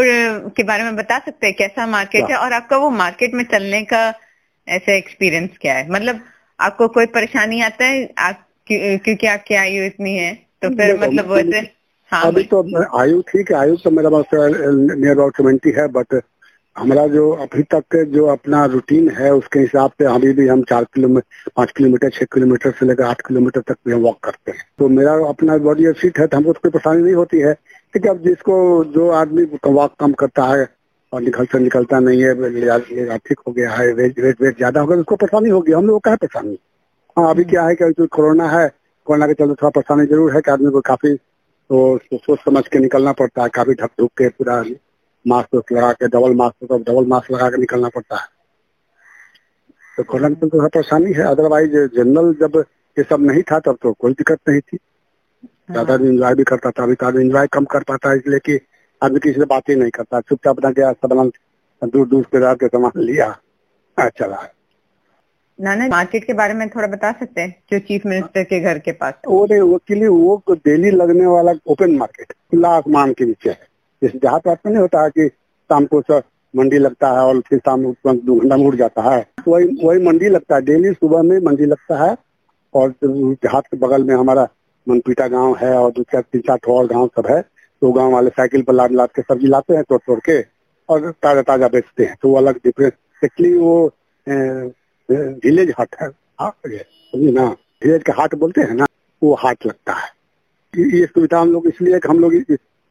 के 0.50 0.64
बारे 0.64 0.84
में 0.84 0.96
बता 0.96 1.20
सकते 1.20 1.48
हैं 1.48 1.56
कैसा 1.56 1.88
मार्केट 1.88 2.24
है। 2.24 2.34
हाँ। 2.34 2.46
और 2.46 2.54
आपका 2.54 2.78
वो 2.78 2.90
मार्केट 2.90 3.34
में 3.34 3.44
चलने 3.44 3.84
का 3.84 4.14
ऐसा 4.68 4.96
एक्सपीरियंस 4.98 5.50
क्या 5.62 5.74
है? 5.74 5.90
मतलब 5.90 6.22
आपको 6.60 6.88
कोई 6.88 7.06
परेशानी 7.06 7.62
आता 7.62 7.86
है? 7.86 8.14
आप 8.18 8.48
क्योंकि 8.72 9.28
आपकी 9.28 9.56
आयु 9.56 9.84
इतनी 9.84 10.18
है 10.18 10.46
तो 10.62 10.70
फिर 10.70 11.00
मतलब 11.00 11.30
मैं- 11.30 11.46
वैसे 11.46 11.72
हाँ 12.12 12.26
अभी 12.26 12.44
तो 12.44 12.84
आयु 13.00 13.22
ठीक 13.22 13.52
है 13.52 13.58
आयु 13.58 13.76
तो 13.76 13.92
मेरा 13.92 14.10
नियर 14.10 15.12
अबाउट 15.12 15.38
सेवेंटी 15.38 15.70
है 15.70 15.88
बट 15.88 16.22
हमारा 16.76 17.06
जो 17.08 17.30
अभी 17.34 17.64
तक 17.74 17.96
जो 18.14 18.26
अपना 18.28 18.64
रूटीन 18.68 19.10
है, 19.10 19.32
उसके 19.34 19.60
हिसाब 19.60 19.92
से 19.92 20.06
अभी 20.06 20.32
भी 20.34 20.48
हम 20.48 20.64
चार 20.70 20.84
किलोमीटर 20.94 21.52
पाँच 21.56 21.72
किलोमीटर, 21.72 22.10
छह 22.10 22.26
किलोमीटर 22.34 22.72
से 22.72 22.86
लेकर 22.86 23.04
आठ 23.04 23.22
किलोमीटर 23.28 23.62
तक 23.62 23.78
भी 23.86 23.94
हम 23.94 24.02
वॉक 24.02 24.20
करते 24.24 24.52
हैं। 24.52 24.66
तो 24.80 24.88
मेरा 24.90 25.14
अपना 25.28 25.58
बॉडी 25.60 25.92
फिट 25.94 26.20
है 26.20 26.28
तो 26.28 26.38
हमको 26.38 26.54
तो 26.54 26.60
कोई 26.60 26.72
परेशानी 26.72 27.04
नहीं 27.04 27.14
होती 27.16 27.40
है। 27.40 27.54
ठीक 27.54 28.06
है 28.06 28.12
अब 28.12 28.22
जिसको 28.24 28.84
जो 28.94 29.10
आदमी 29.14 29.44
वॉक 29.68 29.96
कम 30.00 30.14
करता 30.16 30.46
है 30.48 30.68
और 31.14 31.22
निकलता 31.22 31.60
निकलता 31.60 32.00
नहीं 32.00 32.22
है 32.22 33.18
ठीक 33.20 33.40
हो 33.48 33.52
गया 33.54 33.72
है 33.72 33.92
वेट 33.94 34.20
वेट 34.20 34.42
वेट 34.42 34.58
ज़्यादा 34.58 34.82
हो 34.82 34.88
गया 34.88 34.96
तो 34.96 35.02
उसको 35.02 35.16
परेशानी 35.18 35.50
होगी। 35.50 35.72
हम 35.72 35.88
लोग 35.88 36.02
क्या 36.04 36.16
परेशानी? 36.18 36.58
हाँ 37.18 37.30
अभी 37.30 37.44
क्या 37.46 37.64
है 37.64 37.76
कि 37.76 38.08
कोरोना 38.08 38.50
है 38.50 38.68
कोरोना 39.08 39.28
के 39.28 39.34
चलते 39.34 39.54
थोड़ा 39.62 39.70
परेशानी 39.72 40.06
ज़रूर 40.08 40.34
है 40.36 40.42
कि 40.42 40.52
आदमी 40.52 40.72
को 40.72 40.82
काफ़ी 40.84 41.14
तो 41.16 41.98
सोच 42.14 42.40
समझ 42.40 42.68
के 42.68 42.80
निकलना 42.80 43.12
पड़ता 43.14 43.44
है, 43.44 43.50
काफ़ी 43.50 43.74
ढक 43.74 43.90
ढुक 44.00 44.12
के 44.18 44.28
पूरा 44.30 44.62
मास्क 45.26 45.56
वास्क 45.56 45.72
लगा 45.72 45.92
के 45.94 46.08
डबल 46.08 46.34
मास्क 46.36 46.68
तो 46.70 46.78
डबल 46.80 47.06
मास्क 47.08 47.32
लगा 47.32 47.50
के 47.50 47.58
निकलना 47.58 47.90
पड़ता 47.96 48.16
है। 48.16 48.28
तो 49.98 50.04
कोरोना 50.04 50.30
के 50.30 50.36
चलते 50.36 50.58
थोड़ा 50.58 50.68
परेशानी 50.70 51.14
है 51.14 51.24
अदरवाइज़ 51.26 51.76
जनरल 51.96 52.34
जब 52.42 52.58
ये 52.98 53.04
सब 53.04 53.22
नहीं 53.22 53.42
था 53.52 53.60
तब 53.60 53.78
तो 53.82 53.94
कोई 53.94 54.14
दिक्कत 54.14 54.40
नहीं 54.50 54.60
थी। 54.62 54.78
ज़्यादा 55.72 55.94
आदमी 55.94 56.10
इंजॉय 56.10 56.34
भी 56.36 56.44
करता 56.44 56.72
था 56.72 56.84
अभी 56.84 56.96
तो 56.96 57.06
आदमी 57.06 57.24
इंजॉय 57.24 57.48
कम 57.54 57.66
कर 57.66 57.84
पाता 57.84 58.10
है 58.10 58.18
इसलिए 58.18 58.40
कि 58.40 58.60
आदमी 59.02 59.20
किसी 59.20 59.40
से 59.40 59.46
बात 59.46 59.70
ही 59.70 59.76
नहीं 59.76 59.92
करता। 59.92 60.20
चुपचाप 60.22 60.58
अपना 60.58 60.72
गया 60.72 60.92
सब 60.94 61.32
दूर 61.82 62.08
दूर 62.08 62.24
के 62.24 62.40
रह 62.40 62.54
के 62.56 62.68
सामान 62.68 63.02
लिया 63.02 63.28
हाँ, 63.98 64.10
चला। 64.10 64.48
नाना 65.60 65.88
मार्केट 65.88 66.24
के 66.24 66.34
बारे 66.34 66.54
में 66.54 66.68
थोड़ा 66.70 66.88
बता 66.88 67.12
सकते 67.12 67.42
हैं 67.42 67.56
जो 67.72 67.80
चीफ 67.82 68.06
मिनिस्टर 68.06 68.44
के 68.44 68.60
घर 68.60 68.80
के 68.80 68.92
पास? 68.94 69.14
वो 69.28 69.46
नहीं 69.46 69.62
वो 69.62 69.78
के 69.88 69.96
लिए 69.96 70.08
वो 70.08 70.44
डेली 70.50 70.92
लगने 70.92 71.26
वाला 71.26 71.52
ओपन 71.68 71.96
मार्केट 71.98 72.32
खुला 72.32 72.70
आसमान 72.78 73.14
के 73.14 73.26
नीचे 73.26 73.50
है। 73.50 73.68
जैसे 74.06 74.20
जहाँ 74.24 74.40
पे 74.40 74.52
आपको 74.52 74.70
नहीं 74.70 74.82
होता 74.82 75.04
है 75.04 75.10
कि 75.10 75.28
शाम 75.28 75.86
को 75.86 76.02
सब 76.02 76.24
मंडी 76.54 76.78
लगता 76.78 77.08
है 77.12 77.20
और 77.20 77.40
फिर 77.48 77.60
शाम 77.60 77.84
दो 78.08 78.36
घंटा 78.36 78.58
में 78.58 78.66
उठ 78.66 78.76
जाता 78.76 79.02
है। 79.04 79.22
तो 79.22 79.52
वही 79.52 79.66
वही 79.84 80.06
मंडी 80.06 80.30
लगता 80.30 80.56
है। 80.56 80.62
डेली 80.66 80.92
सुबह 80.94 81.24
में 81.24 81.38
मंडी 81.46 81.66
लगता 81.66 82.04
है 82.04 82.16
और 82.74 82.90
हाथ 83.48 83.62
के 83.62 83.78
बगल 83.78 84.04
में 84.04 84.14
हमारा 84.16 84.48
मनपीटा 84.88 85.28
गाँव 85.28 85.56
है 85.58 85.74
और 85.74 85.92
दो 85.92 86.04
चार 86.04 86.22
तीन 86.24 86.42
चार 86.42 86.72
और 86.72 86.88
गाँव 86.88 87.08
सब 87.18 87.28
है। 87.30 87.42
तो 87.42 87.92
गाँव 87.92 88.12
वाले 88.14 88.30
साइकिल 88.30 88.62
पर 88.64 88.74
लाद 88.74 88.92
लाद 88.92 89.10
के 89.16 89.22
सब्ज़ी 89.22 89.48
लाते 89.48 89.74
हैं 89.76 89.84
तोड़ 89.84 90.00
तोड़ 90.00 90.20
के 90.20 90.40
और 90.90 91.12
ताज़ा 91.24 91.42
ताज़ा 91.42 91.68
बेचते 91.68 92.06
हैं। 92.06 92.16
तो 92.22 92.34
अलग 92.36 92.60
डिफरेंस 92.66 92.92
एक्चुअली 93.24 93.54
वो 93.54 93.92
विलेज 94.28 95.74
हाट 95.80 95.96
है। 96.02 96.08
हाँ, 96.42 96.52
समझे 96.66 97.32
ना? 97.32 97.46
विलेज 97.84 98.04
के 98.04 98.12
हाट 98.12 98.36
बोलते 98.36 98.62
हैं 98.62 98.76
ना 98.76 98.86
वो 99.22 99.34
हाट 99.36 99.66
लगता 99.66 99.94
है। 99.94 100.14
ये 100.74 101.06
सुविधा 101.06 101.40
हम 101.40 101.52
लोग 101.52 101.68
इसलिए 101.68 102.00
हम 102.08 102.20
लोग 102.20 102.34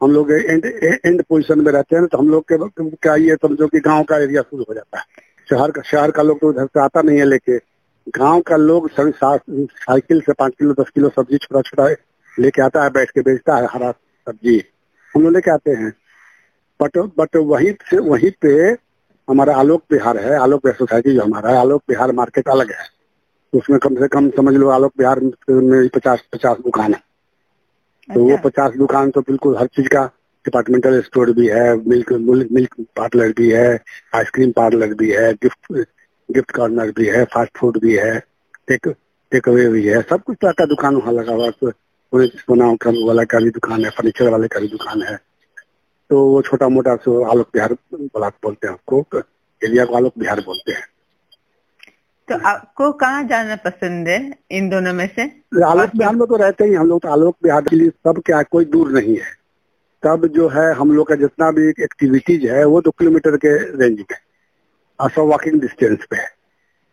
हम 0.04 0.12
लोग 0.12 0.30
एंड 0.32 0.64
एंड 1.04 1.23
पोजीशन 1.23 1.61
में 1.61 1.70
रहते 1.73 1.96
हैं 1.96 2.06
तो 2.06 2.18
हम 2.18 2.28
लोग 2.30 2.44
के 2.52 2.90
क्या 2.96 3.14
ये 3.16 3.34
समझो 3.37 3.66
कि 3.68 3.80
गाँव 3.80 4.02
का 4.04 4.16
एरिया 4.23 4.42
शुरू 4.42 4.64
हो 4.68 4.75
जाता 4.75 4.99
है। 4.99 5.04
शहर 5.49 5.70
का 5.70 5.82
शहर 5.82 6.11
का 6.11 6.23
लोग 6.23 6.40
तो 6.40 6.49
उधर 6.49 6.66
से 6.66 6.80
आता 6.80 7.02
नहीं 7.02 7.18
है, 7.18 7.25
लेके 7.25 7.56
गाँव 8.11 8.40
का 8.42 8.56
लोग 8.56 8.88
साइकिल 8.90 10.20
से 10.20 10.32
पाँच 10.32 10.52
किलो, 10.58 10.73
दस 10.73 10.90
किलो 10.94 11.08
सब्ज़ी 11.11 11.38
छोटा 11.38 11.61
छोटा 11.62 11.88
लेके 12.34 12.62
आता 12.62 12.82
है, 12.84 12.90
बैठ 12.90 13.11
के 13.11 13.20
बेचता 13.20 13.56
है 13.56 13.68
हरा 13.73 13.90
सब्ज़ी। 13.90 14.62
हम 15.14 15.23
लोग 15.23 15.32
लेके 15.32 15.50
आते 15.50 15.70
हैं। 15.73 15.92
बट 16.80 16.99
बट 17.18 17.37
वहीं 17.37 17.73
से, 17.90 17.99
वहीं 17.99 18.30
पे 18.42 18.52
हमारा 19.28 19.54
आलोक 19.56 19.82
बिहार 19.90 20.18
है, 20.18 20.37
आलोक 20.38 20.62
बिहार 20.62 20.76
सोसाइटी 20.76 21.14
जो 21.14 21.23
हमारा 21.23 21.50
है, 21.50 21.56
आलोक 21.56 21.82
बिहार 21.88 22.12
मार्केट 22.12 22.49
अलग 22.49 22.70
है। 22.73 22.87
तो 23.52 23.58
उसमें 23.58 23.78
कम 23.78 23.94
से 23.96 24.08
कम 24.08 24.30
समझ 24.30 24.54
लो 24.54 24.68
आलोक 24.70 24.92
बिहार 24.99 25.20
में 25.20 25.88
पचास 25.88 26.25
पचास 26.32 26.56
दुकान 26.58 26.94
है। 26.94 27.00
तो 28.08 28.20
वो 28.20 28.37
अच्छा। 28.37 28.49
पचास 28.49 28.76
दुकान 28.76 29.11
तो 29.11 29.20
बिल्कुल 29.20 29.56
हर 29.56 29.66
चीज़ 29.66 29.88
का 29.88 30.04
डिपार्टमेंटल 30.44 31.00
स्टोर 31.00 31.32
भी 31.32 31.46
है 31.46 31.75
मिल्क 31.88 32.12
मिल्क 32.52 32.75
पार्लर 32.96 33.32
भी 33.32 33.50
है 33.50 33.68
आइसक्रीम 34.14 34.50
पार्लर 34.52 34.94
भी 34.94 35.11
है 35.11 35.32
गिफ्ट 35.34 35.73
गिफ्ट 36.28 36.50
कॉर्नर 36.50 36.90
भी 36.90 37.06
है 37.06 37.25
फास्ट 37.25 37.58
फ़ूड 37.58 37.78
भी 37.80 37.94
है 37.96 38.18
टेक 38.68 38.88
टेक 39.32 39.49
अवे 39.49 39.68
भी 39.68 39.87
है 39.87 40.02
सब 40.02 40.23
कुछ 40.23 40.37
तरह 40.40 40.52
का 40.52 40.64
दुकान 40.66 40.96
वहाँ 40.96 41.12
लगा 41.12 41.32
हुआ 41.32 41.44
है। 41.44 41.50
तो 41.50 42.26
सोना 42.26 42.75
का 42.75 42.90
वाला 43.06 43.25
का 43.25 43.38
भी 43.38 43.50
दुकान 43.50 43.84
है 43.84 43.90
फर्नीचर 43.90 44.28
वाले 44.28 44.49
का 44.49 44.61
भी 44.61 44.68
दुकान 44.68 45.02
है। 45.02 45.16
तो 46.11 46.25
वो 46.28 46.42
छोटा 46.42 46.68
मोटा 46.68 46.94
सो 46.96 47.23
आलोक 47.25 47.49
बिहार 47.54 47.73
बोलते 47.73 48.66
हैं 48.66 48.73
आपको 48.73 49.04
एरिया 49.62 49.84
को 49.84 49.94
आलोक 49.94 50.12
बिहार 50.18 50.40
बोलते 50.40 50.73
हैं। 50.73 50.84
तो 52.28 52.37
आपको 52.49 52.90
कहाँ 52.95 53.23
जाना 53.28 53.57
पसंद 53.64 54.09
है 54.09 54.19
इन 54.50 54.69
दोनों 54.71 54.93
में 54.95 55.07
से? 55.07 55.23
आलोक 55.64 55.90
बिहार 55.97 56.14
में 56.16 56.26
तो 56.28 56.37
रहते 56.37 56.64
ही 56.64 56.75
हम 56.75 56.88
लोग 56.88 57.00
तो 57.02 57.09
आलोक 57.09 57.37
बिहार 57.43 57.62
के 57.62 57.76
लिए 57.76 57.88
सब 57.88 58.23
क्या 58.26 58.43
कोई 58.45 58.64
दूर 58.66 58.90
नहीं 58.93 59.16
है। 59.16 59.33
तब 60.02 60.26
जो 60.26 60.49
है, 60.49 60.73
हम 60.75 60.93
लोग 60.93 61.09
का 61.09 61.14
जितना 61.14 61.50
भी 61.50 61.69
एक्टिविटीज़ 61.83 62.47
है, 62.47 62.64
वो 62.64 62.81
दो 62.81 62.90
किलोमीटर 62.90 63.37
के 63.37 63.52
रेंज 63.78 63.99
में 64.00 64.16
और 65.00 65.11
सब 65.11 65.28
वॉकिंग 65.31 65.61
डिस्टेंस 65.61 65.99
पे 66.11 66.16
है। 66.16 66.28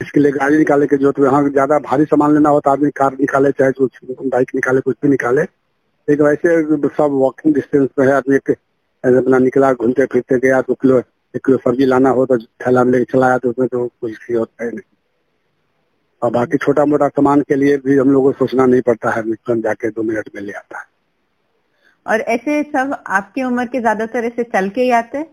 इसके 0.01 0.19
लिए 0.19 0.31
गाड़ी 0.31 0.57
निकाले 0.57 0.87
के 0.87 0.97
जो 0.97 1.11
तो 1.11 1.25
यहाँ 1.25 1.49
ज़्यादा 1.49 1.79
भारी 1.79 2.05
सामान 2.05 2.33
लेना 2.33 2.49
होता 2.49 2.71
आदमी 2.71 2.89
कार 2.91 3.17
निकाले, 3.19 3.51
चाहे 3.51 3.71
कुछ 3.71 3.99
बाइक 4.03 4.51
निकाले, 4.55 4.81
कुछ 4.81 4.95
भी 5.03 5.09
निकाले। 5.09 5.41
लेकिन 5.41 6.25
वैसे 6.25 6.89
सब 6.89 7.09
वॉकिंग 7.13 7.53
डिस्टेंस 7.55 7.89
पे 7.97 8.03
है, 8.03 8.13
आदमी 8.13 8.35
अपना 9.17 9.37
निकला, 9.39 9.73
घूमते 9.73 10.05
फिरते 10.05 10.39
गया 10.39 10.61
दो 10.61 10.73
किलो, 10.73 10.99
एक 11.33 11.45
किलो 11.45 11.57
सब्ज़ी 11.57 11.85
लाना 11.85 12.09
हो 12.09 12.25
तो 12.25 12.37
थैला 12.37 12.83
में 12.83 12.91
लेके 12.91 13.11
चलाया 13.11 13.37
तो 13.37 13.49
उसमें 13.49 13.67
तो 13.67 13.89
सी 14.05 14.33
होता 14.33 14.63
है 14.63 14.71
नहीं। 14.71 14.81
और 16.21 16.31
बाकी 16.31 16.57
छोटा 16.57 16.85
मोटा 16.85 17.07
सामान 17.09 17.41
के 17.41 17.55
लिए 17.55 17.77
भी 17.77 17.97
हम 17.97 18.11
लोग 18.11 18.23
को 18.23 18.31
सोचना 18.39 18.65
नहीं 18.65 18.81
पड़ता 18.81 19.11
है 19.11 19.23
जाके 19.51 19.89
दो 19.89 20.03
मिनट 20.03 20.29
में 20.35 20.41
ले 20.41 20.53
आता 20.53 20.79
है। 20.79 20.85
और 22.05 22.21
ऐसे 22.31 22.61
सब 22.65 22.95
आपकी 23.09 23.43
उम्र 23.43 23.65
के 23.67 23.79
ज़्यादातर 23.79 24.25
ऐसे 24.25 24.43
चल 24.45 24.69
के 24.69 24.81
ही 24.81 24.91
आते 24.93 25.25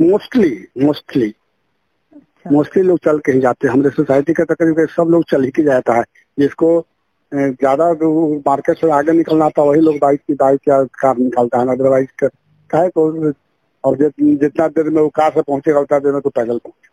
मोस्टली 0.00 0.50
मोस्टली। 0.78 1.32
मोस्टली 2.46 2.82
लोग 2.82 2.98
चल 3.04 3.18
के 3.18 3.32
ही 3.32 3.40
जाते 3.40 3.66
हैं। 3.66 3.74
हमारे 3.74 3.90
सोसाइटी 3.90 4.32
का 4.32 4.44
तकरीबन 4.44 4.86
सब 4.88 5.08
लोग 5.10 5.24
चल 5.30 5.44
ही 5.44 5.50
के 5.50 5.62
जाता 5.62 5.94
है। 5.94 6.04
जिसको 6.38 6.68
ज़्यादा 7.32 7.90
मार्केट 8.46 8.78
से 8.78 8.90
आगे 8.92 9.12
निकलना 9.12 9.44
आता 9.46 9.62
वही 9.62 9.80
लोग 9.80 9.98
बाइक 10.00 10.20
की 10.20 10.34
बाइक 10.36 10.68
या 10.68 10.82
कार 11.00 11.16
निकालता 11.18 11.58
है। 11.58 11.68
अदरवाइज़ 11.68 12.08
क्या 12.20 12.80
है 12.80 12.88
तो 12.88 13.32
और 13.84 13.96
जितना 13.96 14.66
देर 14.68 14.88
में 14.90 15.00
वो 15.02 15.08
कार 15.10 15.30
से 15.32 15.42
पहुंचेगा 15.42 15.80
उतना 15.80 15.98
देर 15.98 16.12
में 16.12 16.20
तो 16.20 16.30
पैदल 16.30 16.58
पहुँचे 16.58 16.88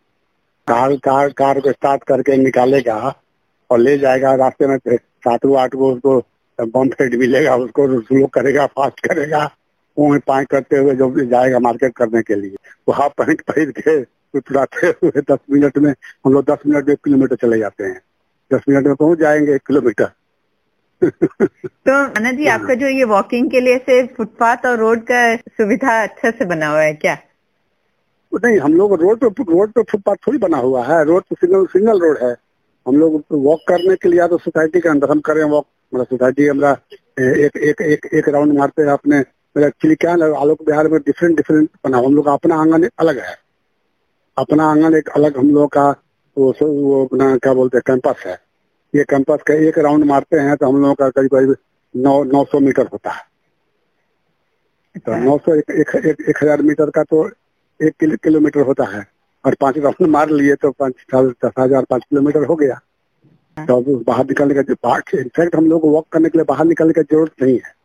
कार 0.68 0.96
कार 0.96 1.30
कार 1.30 1.60
को 1.60 1.72
स्टार्ट 1.72 2.04
करके 2.04 2.38
निकालेगा 2.38 3.16
और 3.70 3.80
ले 3.80 3.98
जाएगा 3.98 4.34
रास्ते 4.36 4.68
में 4.68 4.78
सात 4.88 5.46
आठ 5.58 5.76
गो 5.76 5.92
उसको 5.94 6.20
बम 6.60 6.90
फेड 6.90 7.16
मिलेगा 7.16 7.56
उसको 7.56 8.02
स्लो 8.02 8.28
करेगा 8.28 8.66
फास्ट 8.66 9.00
करेगा 9.08 9.44
वो 9.98 10.20
पाए 10.28 10.46
करते 10.46 10.78
हुए 10.78 10.96
जो 10.96 11.26
जाएगा 11.26 11.60
मार्केट 11.60 11.94
करने 11.96 12.22
के 12.22 12.36
लिए। 12.36 12.56
वो 12.88 12.94
हाफ़ 12.94 13.14
पैंट 13.18 13.42
पहन 13.42 13.72
के 13.78 14.02
उतराते 14.38 14.88
हुए 14.88 15.22
दस 15.22 15.38
मिनट 15.52 15.78
में 15.78 15.92
हम 16.26 16.34
लोग 16.34 16.46
दस 16.46 16.58
मिनट 16.68 16.90
एक 16.90 17.00
किलोमीटर 17.06 17.36
चले 17.36 17.60
जाते 17.60 17.84
हैं। 17.84 18.02
दस 18.54 18.62
मिनट 18.70 18.86
में 18.88 18.96
पहुँच 18.96 19.20
जाएँगे 19.20 19.56
एक 19.56 19.62
किलोमीटर। 19.68 20.12
तो 21.04 21.94
अना 22.10 22.32
जी 22.32 22.48
आपका 22.48 22.74
जो 22.74 22.88
ये 22.88 23.04
वॉकिंग 23.04 23.50
के 23.52 23.60
लिए 23.60 23.78
से 23.78 24.06
फुटपाथ 24.08 24.66
और 24.66 24.78
रोड 24.78 25.02
का 25.02 25.36
सुविधा 25.36 26.02
अच्छा 26.04 26.32
से 26.32 26.46
बना 26.46 26.68
हुआ 26.68 26.82
है 26.82 26.94
क्या? 26.94 27.18
नहीं, 28.32 28.58
हम 28.60 28.74
लोग 28.74 28.94
रोड 29.02 29.20
पे 29.20 29.44
रोड 29.44 29.72
पे 29.72 29.82
फुटपाथ 29.84 30.16
थोड़ी 30.28 30.38
बना 30.38 30.58
हुआ 30.58 30.84
है। 30.86 31.04
रोड 31.06 31.24
तो 31.24 31.36
सिंगल 31.36 31.66
सिंगल 31.68 32.00
रोड 32.00 32.18
है। 32.22 32.36
हम 32.86 32.96
लोग 32.96 33.24
वॉक 33.32 33.60
करने 33.68 33.96
के 33.96 34.10
लिए 34.10 34.28
तो 34.28 34.38
सोसाइटी 34.38 34.80
के 34.80 34.90
अंदर 34.90 35.10
हम 35.12 35.20
करें 35.22 35.44
वॉक 35.46 35.66
मतलब 35.94 36.06
सोसाइटी 36.08 36.48
हमारा, 36.48 36.72
एक 37.20 37.58
एक 37.60 37.82
एक 37.84 38.06
एक 38.14 38.30
राउंड 38.30 38.58
मारते 38.58 38.82
हैं 38.82 38.90
अपने। 38.90 39.20
मेरा 39.56 39.68
एक्चुअली 39.68 39.96
क्या 39.96 40.12
है, 40.12 40.34
आलोक 40.36 40.62
बिहार 40.66 40.88
में 40.88 41.00
डिफरेंट 41.02 41.36
डिफरेंट 41.38 41.70
बना। 41.86 41.98
हम 41.98 42.16
लोग 42.16 42.28
अपना 42.30 42.56
आँगन 42.56 42.90
अलग 43.00 43.20
है। 43.20 43.36
अपना 44.38 44.66
आँगन 44.66 44.96
एक 44.96 45.10
अलग 45.10 45.38
हम 45.38 45.50
लोग 45.52 45.70
का, 45.72 45.90
वो 46.38 46.54
वो 46.62 47.04
अपना 47.06 47.36
क्या 47.38 47.54
बोलते 47.54 47.78
हैं 47.78 47.84
कैंपस 47.88 48.24
है। 48.26 48.38
ये 48.94 49.04
कैंपस 49.10 49.42
का 49.48 49.54
एक 49.64 49.78
राउंड 49.80 50.04
मारते 50.06 50.40
हैं 50.40 50.56
तो 50.58 50.68
हम 50.68 50.82
लोगों 50.82 50.94
का 50.96 51.10
करीब 51.12 51.32
करीब 51.32 51.56
नौ 51.96 52.24
नौ 52.26 52.44
सौ 52.44 52.60
मीटर 52.60 52.88
होता 52.94 53.12
है। 53.12 53.26
तो। 54.98 55.16
नौ 55.16 55.38
सौ 55.38 55.54
एक 55.54 56.38
हज़ार 56.42 56.62
मीटर 56.62 56.90
का 56.90 57.04
तो 57.04 57.28
एक 57.80 57.94
किलो, 58.00 58.16
किलोमीटर 58.24 58.62
होता 58.62 58.84
है। 58.88 59.06
और 59.44 59.56
पाँच 59.62 59.78
राउंड 59.78 60.10
मार 60.12 60.30
लिए 60.32 60.56
तो 60.56 60.72
पाँच 60.74 60.94
दस 61.14 61.52
हज़ार 61.60 61.86
पाँच 61.90 62.04
किलोमीटर 62.04 62.46
हो 62.46 62.56
गया। 62.56 62.80
तो 63.58 63.76
अब 63.76 64.04
बाहर 64.08 64.26
निकलने 64.26 64.54
का 64.54 64.62
जो 64.64 64.76
इनफैक्ट 65.20 65.56
हम 65.56 65.68
लोग 65.70 65.86
वॉक 65.86 66.08
करने 66.12 66.30
के 66.30 66.38
लिए 66.38 66.46
बाहर 66.46 66.66
निकलने 66.66 66.94
की 66.94 67.02
ज़रूरत 67.04 67.42
नहीं 67.42 67.56
है। 67.56 67.76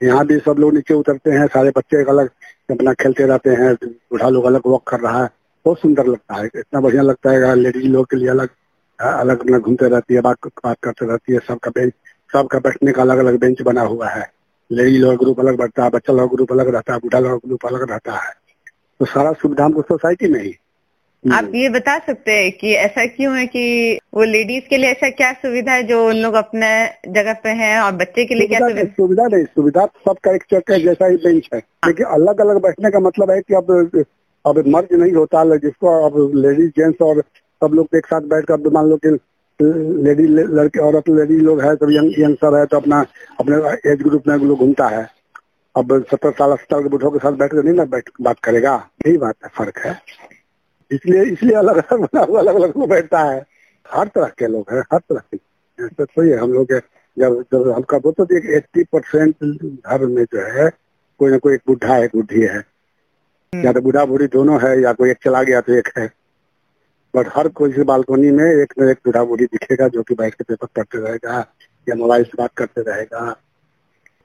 यहाँ 0.00 0.24
भी 0.26 0.38
सब 0.40 0.56
लोग 0.58 0.74
नीचे 0.74 0.94
उतरते 0.94 1.30
हैं 1.30 1.46
सारे 1.48 1.70
बच्चे 1.76 2.02
अलग 2.04 2.28
अपना 2.70 2.92
खेलते 2.94 3.26
रहते 3.26 3.50
हैं 3.52 3.74
बूढ़ा 3.74 4.28
लोग 4.28 4.44
अलग 4.44 4.66
वॉक 4.66 4.86
कर 4.88 5.00
रहा 5.00 5.22
है। 5.22 5.28
बहुत 5.66 5.78
सुंदर 5.80 6.06
लगता 6.06 6.34
है 6.34 6.46
इतना 6.46 6.80
बढ़िया 6.80 7.02
लगता 7.02 7.30
है 7.30 7.54
लेडीज़ 7.56 7.86
लोग 7.88 8.06
के 8.10 8.16
लिए 8.16 8.28
अलग 8.28 8.48
अलग 8.98 9.46
अलग 9.48 9.60
घूमते 9.60 9.88
रहती 9.88 10.14
है 10.14 10.20
बात 10.20 10.46
बात 10.64 10.76
करते 10.82 11.06
रहती 11.06 11.32
है 11.32 11.38
सबका 11.46 11.70
बेंच 11.70 11.92
सबका 12.30 12.58
बैठने 12.58 12.92
का 12.92 13.02
अलग 13.02 13.18
अलग 13.18 13.38
बेंच 13.40 13.62
बना 13.62 13.82
हुआ 13.82 14.08
है। 14.08 14.26
लेडीज़ 14.70 15.00
लोग 15.02 15.16
ग्रुप 15.18 15.40
अलग 15.40 15.58
बैठता 15.58 15.84
है 15.84 15.90
बच्चा 15.90 16.12
लोग 16.12 16.34
ग्रुप 16.34 16.52
अलग 16.52 16.68
रहता 16.74 16.92
है 16.92 16.98
बूढ़ा 16.98 17.18
लोग 17.20 17.40
ग्रुप 17.46 17.66
अलग 17.66 17.90
रहता 17.90 18.12
है। 18.18 18.32
तो 19.00 19.04
सारा 19.04 19.32
सुविधा 19.32 19.64
हमको 19.64 19.82
सोसाइटी 19.82 20.28
में 20.28 20.42
ही। 20.42 20.54
आप 21.24 21.52
ये 21.54 21.68
बता 21.68 21.98
सकते 21.98 22.32
हैं 22.32 22.50
कि 22.52 22.72
ऐसा 22.74 23.04
क्यों 23.06 23.36
है 23.36 23.46
कि 23.46 23.98
वो 24.14 24.24
लेडीज़ 24.24 24.64
के 24.70 24.76
लिए 24.76 24.90
ऐसा 24.90 25.08
क्या 25.10 25.32
सुविधा 25.32 25.72
है 25.72 25.82
जो 25.82 26.06
उन 26.08 26.16
लोग 26.16 26.34
अपने 26.34 26.68
जगह 27.08 27.32
पे 27.32 27.50
हैं 27.50 27.80
और 27.80 27.92
बच्चे 27.92 28.24
के 28.24 28.34
लिए 28.34 28.46
क्या 28.46 28.58
सुविधा 28.58 28.84
सुविधा? 28.84 29.26
नहीं 29.26 29.44
सुविधा 29.44 29.86
सबका 29.86 30.34
एक 30.34 30.42
चक्कर 30.42 30.78
जैसा 30.78 31.06
ही 31.06 31.16
बेंच 31.16 31.48
है। 31.54 31.58
हाँ। 31.58 31.90
लेकिन 31.90 32.06
अलग 32.06 32.40
अलग 32.40 32.62
बैठने 32.62 32.90
का 32.90 33.00
मतलब 33.00 33.30
है 33.30 33.40
कि 33.40 33.54
अब 33.54 34.04
अब 34.44 34.62
मर्ज 34.66 34.88
नहीं 34.92 35.12
होता 35.12 35.44
जिसको 35.56 35.94
अब 36.06 36.32
लेडीज़ 36.36 36.70
जेंट्स 36.70 37.02
और 37.02 37.20
सब 37.62 37.74
लोग 37.74 37.96
एक 37.96 38.06
साथ 38.06 38.20
बैठ 38.20 38.44
कर 38.44 38.70
मान 38.72 38.86
लो 38.86 38.96
कि 38.96 39.18
लेडी 40.04 40.26
लड़के 40.28 40.80
औरत 40.80 41.08
लेडीज़ 41.08 41.40
लोग 41.40 41.60
है 41.62 41.74
सब 41.74 41.90
यंग 41.90 42.12
यंगस्टर 42.18 42.58
है 42.58 42.66
तो 42.66 42.76
अपना 42.76 43.04
अपने 43.40 43.92
एज 43.92 44.02
ग्रुप 44.02 44.22
में 44.28 44.36
लोग 44.38 44.58
घूमता 44.58 44.86
है। 44.86 45.06
अब 45.76 46.04
सत्तर 46.10 46.30
साल, 46.30 46.50
अस्सी 46.50 46.64
साल 46.64 46.82
के 46.82 46.88
बुढ़ों 46.88 47.10
के 47.10 47.18
साथ 47.18 47.32
बैठ 47.32 47.50
कर 47.50 47.62
नहीं 47.62 47.74
ना 47.74 47.84
बैठ, 47.84 48.10
बात 48.20 48.38
करेगा। 48.38 48.90
यही 49.06 49.16
बात 49.16 49.36
है, 49.44 49.50
फ़र्क 49.54 49.78
है। 49.78 50.02
इसलिए 50.92 51.24
इसलिए 51.24 51.56
अलग 51.56 51.76
अलग 51.76 52.18
अलग 52.18 52.54
अलग 52.54 52.76
लोग 52.78 52.88
बैठता 52.88 53.20
है। 53.20 53.46
हर 53.92 54.08
तरह 54.08 54.28
के 54.38 54.46
लोग 54.46 54.66
हैं, 54.72 54.80
हर 54.92 54.98
तरह 54.98 55.20
के। 55.34 56.04
तो 56.04 56.24
ये 56.24 56.36
हम 56.36 56.52
लोग 56.52 56.66
जब 57.18 57.44
जब 57.52 57.72
हमका 57.76 57.96
वो 57.96 58.12
तो 58.12 58.26
एट्टी 58.36 58.82
परसेंट 58.82 59.34
घर 59.86 60.06
में 60.06 60.24
जो 60.24 60.62
है, 60.62 60.70
कोई 61.18 61.30
ना 61.30 61.38
कोई 61.38 61.54
एक 61.54 61.60
बुढ़ा 61.66 61.94
है 61.94 62.06
बुढ़ी 62.06 62.40
है। 62.40 62.64
या 63.64 63.72
तो 63.72 63.80
बुढ़ा 63.80 64.04
बुढ़ी 64.04 64.26
दोनों 64.26 64.68
है, 64.68 64.82
या 64.82 64.92
कोई 64.92 65.10
एक 65.10 65.16
चला 65.24 65.42
गया 65.42 65.60
तो 65.60 65.72
एक 65.72 65.88
है। 65.98 66.12
बट 67.16 67.28
हर 67.34 67.48
कोई 67.48 67.72
से 67.72 67.82
बालकोनी 67.82 68.30
में 68.30 68.44
एक 68.44 68.74
न 68.78 68.88
एक 68.88 68.98
बुढ़ा 69.04 69.24
बुढ़ी 69.24 69.44
दिखेगा, 69.44 69.88
जो 69.88 70.02
कि 70.02 70.14
बैठ 70.14 70.34
के 70.34 70.44
पेपर 70.44 70.66
पढ़ते 70.76 70.98
रहेगा, 70.98 71.54
या 71.88 71.94
मोबाइल 71.94 72.24
से 72.24 72.30
बात 72.38 72.50
करते 72.56 72.80
रहेगा। 72.80 73.36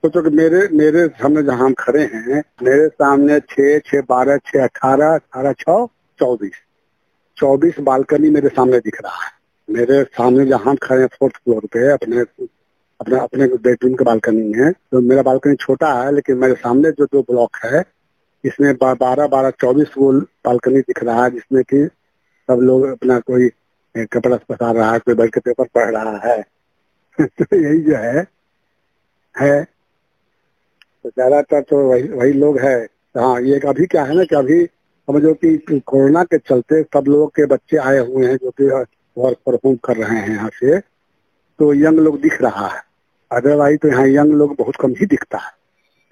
सोचो 0.04 0.30
कि 0.30 0.30
मेरे 0.30 0.70
मेरे 0.72 1.08
सामने 1.08 1.44
जहाँ 1.44 1.66
हम 1.66 1.74
खड़े 1.74 2.04
हैं, 2.04 2.44
मेरे 2.64 2.88
सामने 2.88 3.40
छह 3.40 3.80
छह 3.80 4.02
बारह 4.02 4.38
छह 4.38 4.64
अठारह 4.64 5.16
अठारह 5.16 5.54
छह 5.54 5.86
चौबीस। 6.20 6.52
चौबीस 7.38 7.80
बालकनी 7.80 8.30
मेरे 8.30 8.50
सामने 8.50 8.80
दिख 8.80 9.02
रहा 9.02 9.26
है। 9.26 9.32
मेरे 9.70 10.04
सामने 10.04 10.46
जहाँ 10.46 10.76
खड़े 10.76 11.02
हैं, 11.02 11.08
फोर्थ 11.08 11.36
फ्लोर 11.36 11.66
पे, 11.66 11.92
अपने 11.92 12.20
अपने 13.00 13.20
अपने 13.20 13.48
बेडरूम 13.48 13.94
के 13.94 14.04
बालकनी 14.04 14.42
में। 14.42 14.72
तो 14.72 15.02
मेरा 15.02 15.22
बालकनी 15.22 15.56
छोटा 15.56 15.94
है, 15.94 16.16
लेकिन 16.16 16.38
मेरे 16.38 16.54
सामने 16.54 16.92
जो 16.92 17.06
दो 17.06 17.22
ब्लॉक 17.22 17.58
है, 17.66 17.84
इसमें 18.46 18.76
बारह 18.76 19.28
बारह, 19.28 19.50
चौबीस 19.50 19.88
वो 19.98 20.14
बालकनी 20.14 20.80
दिख 20.80 21.04
रहा 21.04 21.24
है, 21.24 21.32
जिसमें 21.32 21.64
कि 21.64 21.86
सब 22.48 22.60
लोग 22.62 22.86
अपना 22.86 23.20
कोई 23.20 23.50
कपड़ा 23.98 24.38
पसार 24.38 24.76
रहा 24.76 24.92
है, 24.92 25.00
कोई 25.00 25.16
बैठ 25.16 25.34
के 25.34 25.40
पेपर 25.40 25.66
पढ़ 25.66 25.92
रहा 25.92 26.18
है। 26.18 26.46
तो 27.22 27.58
यही 27.58 27.82
जो 27.82 27.96
है 27.96 28.28
है 29.40 29.79
तो 31.06 31.10
ज़्यादातर 31.10 31.62
तो 31.62 31.78
वही 31.90 32.08
वही 32.10 32.34
लोग 32.34 32.58
है। 32.60 32.76
हाँ 33.18 33.40
ये 33.42 33.60
अभी 33.68 33.86
क्या 33.86 34.04
है 34.04 34.16
ना 34.16 34.24
कि 34.24 34.36
अभी 34.36 34.64
समझो 34.66 35.34
कि 35.36 35.80
कोरोना 35.88 36.24
के 36.24 36.38
चलते 36.40 36.82
सब 36.84 37.08
लोगों 37.08 37.28
के 37.28 37.46
बच्चे 37.46 37.78
आए 37.80 38.00
हुए 38.00 38.26
हैं 38.28 38.36
जो 38.38 38.52
कि 38.52 38.66
वर्क 39.18 39.38
परफॉर्म 39.46 39.78
कर 39.86 39.98
रहे 39.98 40.20
हैं 40.20 40.30
यहाँ 40.30 40.50
से। 40.54 40.80
तो 40.80 41.74
यंग 41.74 42.00
लोग 42.00 42.20
दिख 42.22 42.42
रहा 42.42 42.68
है। 42.68 42.82
अदरवाइज़ 43.32 43.78
तो 43.78 43.88
यहाँ 43.88 44.08
यंग 44.08 44.34
लोग 44.34 44.56
बहुत 44.60 44.76
कम 44.76 44.94
ही 45.00 45.06
दिखता 45.06 45.38
है। 45.38 45.52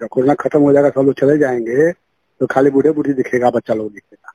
जब 0.00 0.08
कोरोना 0.08 0.34
खत्म 0.34 0.60
हो 0.60 0.72
जाएगा, 0.72 0.88
सब 0.90 1.00
लोग 1.00 1.14
चले 1.14 1.38
जाएँगे 1.38 1.90
तो 2.40 2.46
खाली 2.46 2.70
बूढ़े 2.70 2.90
बूढ़ी 2.90 3.12
दिखेगा 3.12 3.50
बच्चा 3.50 3.74
लोग 3.74 3.92
दिखेगा 3.92 4.32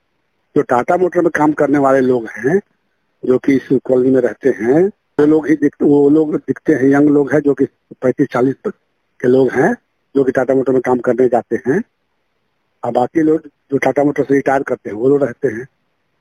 जो 0.56 0.62
टाटा 0.62 0.96
मोटर 0.96 1.20
में 1.20 1.30
काम 1.34 1.52
करने 1.52 1.78
वाले 1.78 2.00
लोग 2.00 2.26
हैं, 2.36 2.60
जो 3.22 3.38
कि 3.38 3.54
इस 3.56 3.68
कॉलोनी 3.84 4.10
में 4.10 4.20
रहते 4.20 4.48
हैं। 4.60 4.82
वो 5.20 5.26
लोग 5.26 5.46
ही 5.48 5.54
दिखते 5.56 5.84
वो 5.84 6.08
लोग 6.10 6.34
दिखते 6.36 6.74
हैं, 6.74 6.90
यंग 6.90 7.08
लोग 7.08 7.32
हैं, 7.32 7.40
जो 7.40 7.54
कि 7.54 7.64
पैंतीस 8.02 8.28
चालीस 8.32 8.54
के 8.66 9.28
लोग 9.28 9.50
हैं। 9.50 9.74
जो 10.14 10.24
कि 10.24 10.32
टाटा 10.32 10.54
मोटर 10.54 10.72
में 10.72 10.80
काम 10.80 10.98
करने 10.98 11.28
जाते 11.28 11.56
हैं। 11.66 11.82
और 12.82 12.92
बाकी 12.92 13.22
लोग 13.22 13.46
जो 13.70 13.78
टाटा 13.78 14.04
मोटर 14.04 14.24
से 14.24 14.34
रिटायर 14.34 14.62
करते 14.62 14.90
हैं 14.90 14.96
वो 14.96 15.08
लोग 15.08 15.22
रहते 15.22 15.48
हैं। 15.48 15.66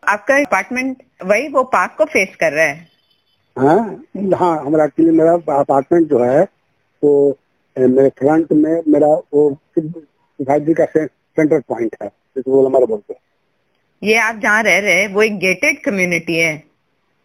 आपका 0.04 0.36
अपार्टमेंट 0.36 1.04
वही 1.26 1.48
वो 1.48 1.64
पार्क 1.64 1.96
को 1.98 2.06
फेस 2.06 2.36
कर 2.40 2.52
रहा 2.54 2.66
है? 2.66 2.88
हाँ 3.58 4.04
हाँ 4.36 4.66
हमारा 4.66 4.86
एक्चुअली 4.86 5.12
मेरा 5.12 5.34
अपार्टमेंट 5.60 6.08
जो 6.10 6.24
है 6.24 6.44
वो 7.04 7.38
मेरे 7.76 8.10
फ्रंट 8.10 8.52
में 8.54 8.82
मेरा 8.88 9.08
वो 9.34 9.50
जी 9.80 10.74
का 10.74 10.86
सेंटर 10.86 11.60
पॉइंट 11.60 11.96
है 12.04 12.08
जिसको 12.08 12.66
हमारा 12.68 12.86
बोलते 12.86 13.14
हैं। 13.14 13.20
ये 14.02 14.16
आप 14.18 14.36
जहाँ 14.36 14.64
रह 14.64 14.78
रहे 14.80 14.94
हैं 14.94 15.14
वो 15.14 15.22
एक 15.22 15.38
गेटेड 15.40 15.84
कम्युनिटी 15.84 16.38
है। 16.38 16.56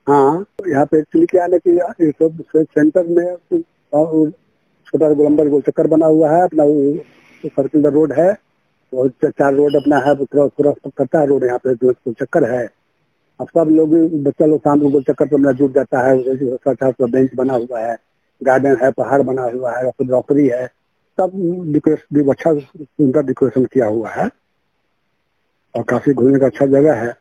हाँ 0.06 0.44
यहाँ 0.68 0.84
पे 0.86 0.98
एक्चुअली 0.98 1.26
क्या 1.26 1.44
है 1.44 1.58
कि 1.58 2.12
सेंटर 2.64 3.06
में 3.06 3.36
छोटा 4.88 5.12
गोलम्बर 5.12 5.48
गोल 5.48 5.60
चक्कर 5.62 5.86
बना 5.86 6.06
हुआ 6.06 6.30
है, 6.30 6.42
अपना 6.42 6.64
सर्कुलर 7.48 7.92
रोड 7.92 8.12
है 8.12 8.30
और 8.92 9.08
चार 9.24 9.54
रोड 9.54 9.76
अपना 9.76 9.96
है 9.98 10.14
क्रॉस 10.24 10.50
करता 10.88 11.20
है 11.20 11.26
रोड 11.26 11.44
यहाँ 11.44 11.58
पे 11.58 11.74
गोल 11.76 11.94
चक्कर 12.10 12.50
है। 12.50 12.66
अब 13.40 13.46
सब 13.48 13.68
लोग, 13.70 13.94
बच्चा 14.24 14.46
लोग 14.46 14.60
शाम 14.60 14.80
को 14.80 14.88
गोल 14.90 15.02
चक्कर 15.02 15.26
पर 15.26 15.34
अपना 15.34 15.52
जुट 15.52 15.74
जाता 15.74 16.00
है 16.00 17.10
बेंच 17.10 17.34
बना 17.36 17.54
हुआ 17.54 17.80
है 17.80 17.96
गार्डन 18.40 18.76
है, 18.82 18.90
पहाड़ 18.92 19.22
बना 19.22 19.42
हुआ 19.44 19.72
है 19.72 19.90
रॉकरी 20.02 20.46
है, 20.48 20.66
सब 21.18 21.30
डेकोरेशन 21.72 22.30
अच्छा 22.30 22.52
सुंदर 22.54 23.22
डेकोरेशन 23.22 23.64
किया 23.64 23.86
हुआ 23.86 24.10
है। 24.10 24.28
और 25.74 25.82
काफ़ी 25.84 26.12
घूमने 26.12 26.38
का 26.40 26.46
अच्छा 26.46 26.66
जगह 26.68 26.94
है। 26.96 27.14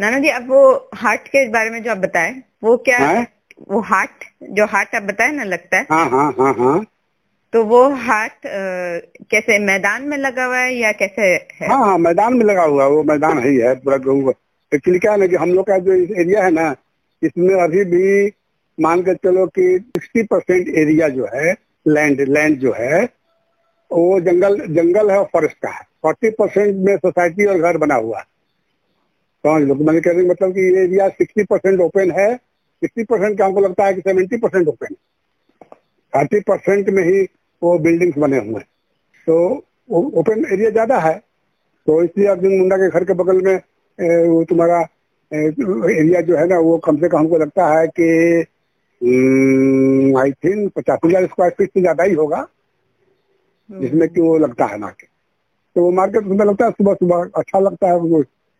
नाना 0.00 0.18
जी 0.18 0.28
अब 0.28 0.48
वो 0.48 0.90
हार्ट 0.94 1.28
के 1.28 1.48
बारे 1.48 1.70
में 1.70 1.82
जो 1.82 1.90
आप 1.90 1.96
बताए 1.96 2.42
वो 2.64 2.76
क्या 2.76 2.98
है? 2.98 3.26
वो 3.70 3.80
हार्ट 3.80 4.24
जो 4.42 4.66
हार्ट 4.66 4.94
आप 4.94 5.02
बताए 5.02 5.32
ना 5.32 5.44
लगता 5.44 5.76
है? 5.76 5.86
हाँ 5.90 6.10
हाँ 6.10 6.34
हाँ 6.38 6.54
हाँ। 6.54 6.86
तो 7.52 7.64
वो 7.64 7.88
हार्ट 7.88 8.32
कैसे 9.30 9.58
मैदान 9.58 10.02
में 10.02 10.16
लगा 10.18 10.44
हुआ 10.44 10.58
है 10.58 10.74
या 10.74 10.92
कैसे 10.92 11.22
है? 11.22 11.68
हाँ 11.68 11.78
हाँ 11.78 11.98
मैदान 11.98 12.34
में 12.34 12.44
लगा 12.44 12.62
हुआ 12.62 12.84
है 12.84 12.90
वो 12.90 13.02
मैदान 13.02 13.38
ही 13.38 13.56
है 13.56 13.74
पूरा 13.74 13.96
एक्चुअली 14.74 14.98
क्या 14.98 15.12
है 15.12 15.18
ना 15.18 15.26
कि 15.26 15.36
हम 15.36 15.50
लोग 15.50 15.66
का 15.66 15.78
जो 15.78 15.92
एरिया 15.92 16.44
है 16.44 16.50
ना 16.50 16.76
इसमें 17.22 17.54
अभी 17.54 17.84
भी 17.84 18.32
मान 18.78 19.02
के 19.02 19.14
चलो 19.14 19.46
कि 19.46 19.78
सिक्सटी 19.86 20.22
परसेंट 20.22 20.68
एरिया 20.68 21.08
जो 21.08 21.28
है 21.34 21.54
लैंड 21.88 22.20
लैंड 22.20 22.58
जो 22.58 22.74
है 22.78 23.04
वो 23.92 24.20
जंगल 24.20 24.58
जंगल 24.60 25.10
है 25.10 25.18
और 25.18 25.28
फॉरेस्ट 25.32 25.56
का 25.62 25.68
है। 25.68 25.80
फोर्टी 26.02 26.30
परसेंट 26.30 26.76
में 26.76 26.96
सोसाइटी 26.96 27.44
और 27.44 27.58
घर 27.58 27.76
बना 27.76 27.94
हुआ 27.94 28.18
है। 28.18 28.24
समझ 29.44 29.62
लो 29.62 29.74
मैंने 29.76 30.00
कह 30.00 30.12
रही 30.12 30.26
मतलब 30.26 30.52
कि 30.54 30.60
ये 30.66 30.82
एरिया 30.82 31.08
सिक्सटी 31.10 31.44
परसेंट 31.44 31.80
ओपन 31.80 32.10
है। 32.18 32.34
सिक्सटी 32.36 33.04
परसेंट 33.04 33.38
का 33.38 33.44
हमको 33.44 33.60
लगता 33.60 33.84
है 33.84 33.94
कि 33.94 34.00
seventy 34.00 34.36
percent 34.36 34.68
open 34.68 34.94
thirty 36.12 36.40
percent 36.48 36.88
में 36.90 37.02
ही 37.04 37.22
वो 37.62 37.78
बिल्डिंग्स 37.78 38.18
बने 38.18 38.38
हुए 38.38 38.54
हैं। 38.54 38.66
तो 39.26 39.36
ओपन 39.90 40.44
एरिया 40.52 40.70
ज़्यादा 40.70 40.98
है। 41.00 41.14
तो 41.86 42.02
इसलिए 42.02 42.26
अर्जुन 42.28 42.58
मुंडा 42.58 42.76
के 42.76 42.88
घर 42.88 43.04
के 43.04 43.14
बगल 43.14 43.40
में 43.42 43.54
वो 44.28 44.42
तुम्हारा 44.44 44.80
एरिया 45.32 46.20
जो 46.20 46.36
है 46.36 46.46
ना, 46.48 46.58
वो 46.58 46.76
कम 46.84 46.96
से 46.96 47.08
कम 47.08 47.18
हमको 47.18 47.38
लगता 47.38 47.66
है 47.68 47.86
कि 47.98 48.08
आई 50.18 50.32
थिंक 50.44 50.72
पचास 50.76 50.98
हज़ार 51.04 51.26
स्क्वायर 51.26 51.52
फीट 51.58 51.70
से 51.70 51.80
ज़्यादा 51.80 52.04
ही 52.04 52.14
होगा। 52.14 52.36
हम्म। 53.70 53.80
जिसमें 53.80 54.08
कि 54.08 54.20
वो 54.20 54.36
लगता 54.38 54.64
है 54.66 54.78
ना 54.78 54.88
के। 54.90 55.06
तो 55.76 55.82
वो 55.82 55.90
मार्केट 55.92 56.22
उसमें 56.22 56.44
लगता 56.46 56.64
है 56.64 56.70
सुबह 56.72 56.94
सुबह 56.94 57.30
अच्छा 57.36 57.58
लगता 57.60 57.88
है 57.88 57.98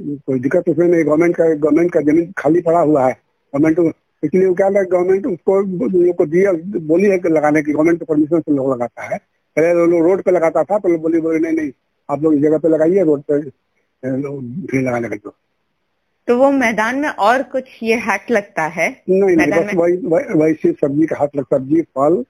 कोई 0.00 0.38
दिक्कत 0.40 0.68
उसमें 0.68 0.86
नहीं 0.88 1.04
गवर्नमेंट 1.04 1.36
का 1.36 1.44
गवर्नमेंट 1.54 1.92
का 1.92 2.00
ज़मीन 2.00 2.32
खाली 2.38 2.60
पड़ा 2.60 2.80
हुआ 2.80 3.06
है। 3.06 3.12
गवर्नमेंट 3.54 3.94
इसलिए 4.22 4.52
क्या 4.54 4.66
है 4.66 4.84
गवर्नमेंट 4.84 5.26
उसको 5.26 5.60
लोग 5.60 6.16
को 6.16 6.26
दिया 6.26 6.52
बोली 6.86 7.06
है 7.06 7.18
लगाने 7.28 7.62
की 7.62 7.72
गवर्नमेंट 7.72 7.98
को 7.98 8.04
परमिशन 8.04 8.40
से 8.40 8.54
लोग 8.54 8.72
लगाता 8.72 9.02
है। 9.02 9.18
पहले 9.56 9.86
लोग 9.86 10.02
रोड 10.02 10.22
पे 10.22 10.30
लगाता 10.30 10.64
था 10.64 10.78
तो 10.78 10.88
लोग 10.88 11.00
बोली 11.02 11.20
बोले 11.20 11.38
नहीं 11.38 11.52
नहीं 11.52 11.70
आप 12.08 12.22
लोग 12.22 12.34
इस 12.34 12.40
जगह 12.40 12.58
पे 12.58 12.68
लगाइए 12.68 13.04
रोड 13.04 13.22
पे 13.22 13.38
भीड़ 14.02 14.82
लगाने 14.82 15.08
का 15.08 15.30
तो 16.28 16.36
वो 16.38 16.50
मैदान 16.50 16.98
में 16.98 17.08
और 17.08 17.42
कुछ 17.42 17.64
ये 17.82 17.96
हाट 17.96 18.30
लगता 18.30 18.62
है? 18.66 18.88
नहीं 19.10 19.36
नहीं 19.36 19.50
बस 19.50 19.74
वही 19.74 19.96
वही 20.34 20.54
सिर्फ़ 20.54 20.76
सब्ज़ी 20.76 21.06
का 21.06 21.16
हाट 21.16 21.36
लगता 21.36 21.56
सब्ज़ी 21.56 21.82
फल। 21.82 22.24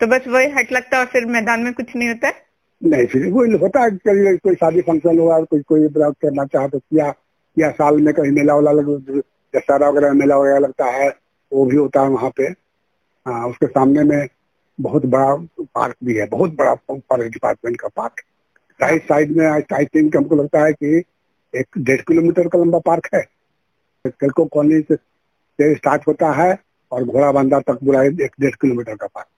तो 0.00 0.06
बस 0.06 0.28
वही 0.28 0.48
हट 0.48 0.72
लगता 0.72 0.96
है 0.96 1.02
और 1.02 1.08
फिर 1.08 1.26
मैदान 1.26 1.60
में 1.60 1.72
कुछ 1.72 1.96
नहीं 1.96 2.08
होता 2.08 2.28
है? 2.28 2.47
नहीं 2.82 3.06
फिर 3.06 3.30
वो 3.30 3.44
होता 3.58 3.82
है 3.82 3.90
कभी 3.90 4.36
कोई 4.36 4.54
शादी 4.54 4.80
फ़ंक्शन 4.80 5.18
हुआ 5.18 5.40
कोई 5.42 5.60
कोई 5.60 5.88
करना 5.98 6.44
चाहे 6.44 6.68
तो 6.68 6.78
किया 6.78 7.12
या 7.56 7.70
साल 7.70 8.00
में 8.00 8.12
कहीं 8.14 8.32
मेला 8.32 8.54
वाला 8.54 8.72
लग 8.72 9.22
दशहरा 9.54 9.88
वगैरह 9.88 10.12
मेला 10.12 10.36
वगैरह 10.36 10.58
लगता 10.58 10.84
है 10.84 11.08
वो 11.52 11.64
भी 11.66 11.76
होता 11.76 12.02
है 12.02 12.08
वहाँ 12.08 12.30
पे। 12.30 12.48
आ, 13.26 13.46
उसके 13.46 13.66
सामने 13.66 14.02
में 14.04 14.28
बहुत 14.78 15.06
बड़ा 15.06 15.34
पार्क 15.60 15.96
भी 16.04 16.14
है 16.14 16.26
बहुत 16.26 16.54
बड़ा 16.56 16.74
फॉरेस्ट 16.74 17.32
डिपार्टमेंट 17.32 17.80
का 17.80 17.88
पार्क। 17.88 18.20
साइड 18.80 19.02
साइड 19.02 19.36
में 19.36 19.46
आई 19.46 19.84
थिंक 19.84 20.16
हमको 20.16 20.36
लगता 20.36 20.64
है 20.64 20.72
कि 20.72 21.02
एक 21.54 21.78
डेढ़ 21.78 22.00
किलोमीटर 22.00 22.48
का 22.48 22.58
लंबा 22.58 22.78
पार्क 22.78 23.08
है। 23.14 23.22
तेलको 24.06 24.44
कॉलोनी 24.44 24.80
से 24.80 25.74
स्टार्ट 25.74 26.06
होता 26.08 26.30
है 26.32 26.58
और 26.92 27.04
घोड़ा 27.04 27.32
बांधा 27.32 27.60
तक 27.60 27.78
पूरा 27.84 28.02
एक 28.02 28.32
डेढ़ 28.40 28.54
किलोमीटर 28.60 28.94
का 28.94 29.06
पार्क। 29.06 29.28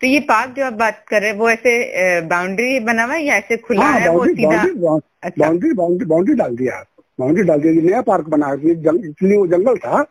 तो 0.00 0.06
ये 0.06 0.20
पार्क 0.28 0.54
जो 0.56 0.64
आप 0.64 0.72
बात 0.72 1.04
कर 1.08 1.20
रहे 1.20 1.30
हैं 1.30 1.36
वो 1.38 1.48
ऐसे 1.50 2.20
बाउंड्री 2.28 2.78
बना 2.80 3.04
हुआ 3.04 3.14
है 3.14 3.24
या 3.24 3.34
ऐसे 3.36 3.56
खुला 3.56 3.84
हाँ, 3.84 3.98
है 4.00 4.08
वो 4.10 4.24
सीधा? 4.26 4.62
बाउंड्री 5.38 5.72
बाउंड्री 5.72 6.06
बाउंड्री 6.06 6.34
डाल 6.34 6.56
दिया। 6.56 6.84
बाउंड्री 7.18 7.44
डाल 7.44 7.60
दिया 7.60 7.72
नया 7.82 8.00
पार्क 8.02 8.28
बना 8.28 8.52
इसलिए 8.54 9.36
वो 9.36 9.46
जंगल 9.46 9.76
था। 9.76 10.02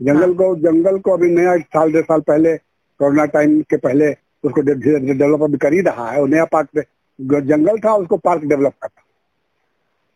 जंगल 0.00 0.22
हाँ। 0.22 0.34
को 0.34 0.54
जंगल 0.60 0.98
को 0.98 1.12
अभी 1.12 1.30
नया 1.30 1.56
साल 1.58 1.92
डेढ़ 1.92 2.04
साल 2.04 2.20
पहले 2.20 2.56
कोरोना 3.00 3.24
टाइम 3.34 3.60
के 3.70 3.76
पहले 3.76 4.10
उसको 4.44 4.60
डेवलप 4.60 5.42
अभी 5.42 5.58
कर 5.58 5.72
ही 5.72 5.80
रहा 5.80 6.10
है। 6.10 6.20
वो 6.20 6.26
नया 6.26 6.44
पार्क 6.54 6.84
जंगल 7.18 7.78
था 7.84 7.94
उसको 7.96 8.16
पार्क 8.18 8.44
डेवलप 8.44 8.72
करता। 8.82 9.02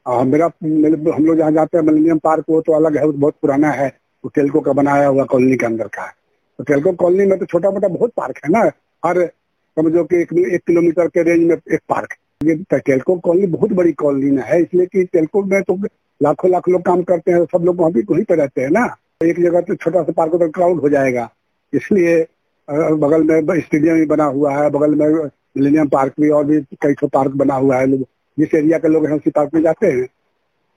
और 0.06 0.24
मेरा 0.26 0.46
हम 0.64 1.24
लोग 1.24 1.36
जहाँ 1.36 1.52
जाते 1.52 1.78
हैं 1.78 1.84
मिलेनियम 1.84 2.18
पार्क 2.18 2.44
वो 2.50 2.60
तो 2.60 2.72
अलग 2.72 2.96
है 2.96 3.04
वो 3.06 3.12
बहुत 3.12 3.34
पुराना 3.42 3.70
है। 3.72 3.88
वो 4.24 4.30
टेलको 4.34 4.60
का 4.60 4.72
बनाया 4.72 5.06
हुआ 5.06 5.24
कॉलोनी 5.24 5.56
के 5.56 5.66
अंदर 5.66 5.88
का 5.88 6.02
है। 6.02 6.12
तो 6.60 6.64
टेलको 6.64 6.92
कॉलोनी 6.92 7.24
में 7.26 7.38
तो 7.38 7.46
छोटा 7.46 7.70
मोटा 7.70 7.88
बहुत 7.88 8.10
पार्क 8.16 8.38
है 8.44 8.50
ना। 8.52 8.60
हर 9.02 9.24
समझो 9.76 10.02
कि 10.04 10.16
एक, 10.16 10.32
एक 10.32 10.62
किलोमीटर 10.66 11.08
के 11.08 11.22
रेंज 11.22 11.46
में 11.48 11.54
एक 11.54 11.80
पार्क 11.88 12.14
ये 12.44 12.54
टेलको 12.72 13.16
कॉलोनी 13.18 13.46
बहुत 13.48 13.72
बड़ी 13.74 13.92
कॉलोनी 14.02 14.42
है 14.42 14.60
इसलिए 14.62 14.86
कि 14.86 15.04
टेलको 15.12 15.42
में 15.44 15.62
तो 15.62 15.76
लाखों 16.20 16.50
लाख 16.50 16.68
लोग 16.68 16.82
काम 16.82 17.02
करते 17.02 17.32
हैं 17.32 17.44
सब 17.52 17.64
लोग 17.64 17.78
वहाँ 17.80 17.92
भी 17.92 18.02
वहीं 18.10 18.24
पे 18.24 18.34
रहते 18.36 18.60
हैं 18.60 18.70
ना। 18.70 18.84
एक 19.24 19.40
जगह 19.42 19.60
तो 19.60 19.74
छोटा 19.76 20.02
सा 20.02 20.12
पार्क 20.12 20.32
होता 20.32 20.46
क्राउड 20.50 20.80
हो 20.80 20.88
जाएगा। 20.88 21.28
इसलिए 21.72 22.20
बगल 22.68 23.22
में 23.24 23.60
स्टेडियम 23.60 23.96
भी 23.96 24.06
बना 24.06 24.24
हुआ 24.26 24.52
है 24.54 24.68
बगल 24.70 24.94
में 24.94 25.08
मिलेनियम 25.56 25.88
पार्क 25.88 26.14
भी 26.20 26.28
और 26.30 26.44
भी 26.44 26.60
कई 26.82 26.94
सौ 27.00 27.06
पार्क 27.08 27.32
बना 27.36 27.54
हुआ 27.56 27.76
है। 27.76 27.86
जिस 27.96 28.54
एरिया 28.54 28.78
के 28.78 28.88
लोग 28.88 29.06
हैं 29.06 29.16
उसी 29.16 29.30
पार्क 29.30 29.54
में 29.54 29.62
जाते 29.62 29.86
हैं। 29.86 30.06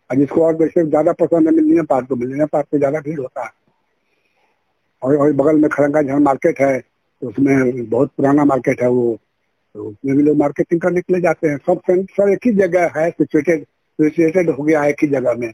और 0.10 0.18
जिसको 0.18 0.46
और 0.46 0.56
वैसे 0.56 0.86
ज़्यादा 0.86 1.12
पसंद 1.20 1.48
है 1.48 1.54
मिलेनियम 1.56 1.86
पार्क 1.86 2.08
तो 2.10 2.16
मिलेनियम 2.16 2.48
पार्क 2.54 2.68
में 2.74 2.80
ज़्यादा 2.80 3.00
भीड़ 3.02 3.20
होता 3.20 3.44
है। 3.44 3.52
और, 5.04 5.16
और 5.16 5.32
बगल 5.34 5.56
में 5.56 5.70
खरंगा 5.70 6.02
झन 6.02 6.22
मार्केट 6.24 6.60
है 6.62 6.80
तो 6.80 7.28
उसमें 7.30 7.90
बहुत 7.90 8.12
पुराना 8.18 8.46
मार्केट 8.46 8.82
है 8.82 8.88
वो। 8.90 9.18
तो 9.76 9.84
उसमें 9.84 10.16
भी 10.18 10.24
लोग 10.24 10.38
मार्केटिंग 10.38 10.82
करने 10.82 11.02
के 11.02 11.14
लिए 11.14 11.22
जाते 11.22 11.48
हैं। 11.48 11.58
सब 11.60 11.82
सब 12.12 12.30
एक 12.30 12.46
ही 12.46 12.52
जगह 12.54 12.92
है 12.98 13.10
सिचुएटेड 13.12 13.64
सिचुएटेड 14.00 14.50
हो 14.50 14.64
गया 14.64 14.82
है 14.82 14.90
एक 14.90 15.04
ही 15.04 15.08
जगह 15.08 15.34
में। 15.34 15.52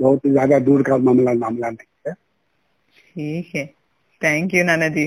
बहुत 0.00 0.26
ज़्यादा 0.26 0.58
दूर 0.58 0.82
का 0.82 0.96
मामला 0.98 1.32
मामला 1.34 1.70
नहीं 1.70 1.86
है। 2.06 2.12
ठीक 2.12 3.54
है। 3.54 3.66
Thank 4.22 4.54
you 4.54 4.64
Nana 4.64 4.88
ji. 4.88 5.06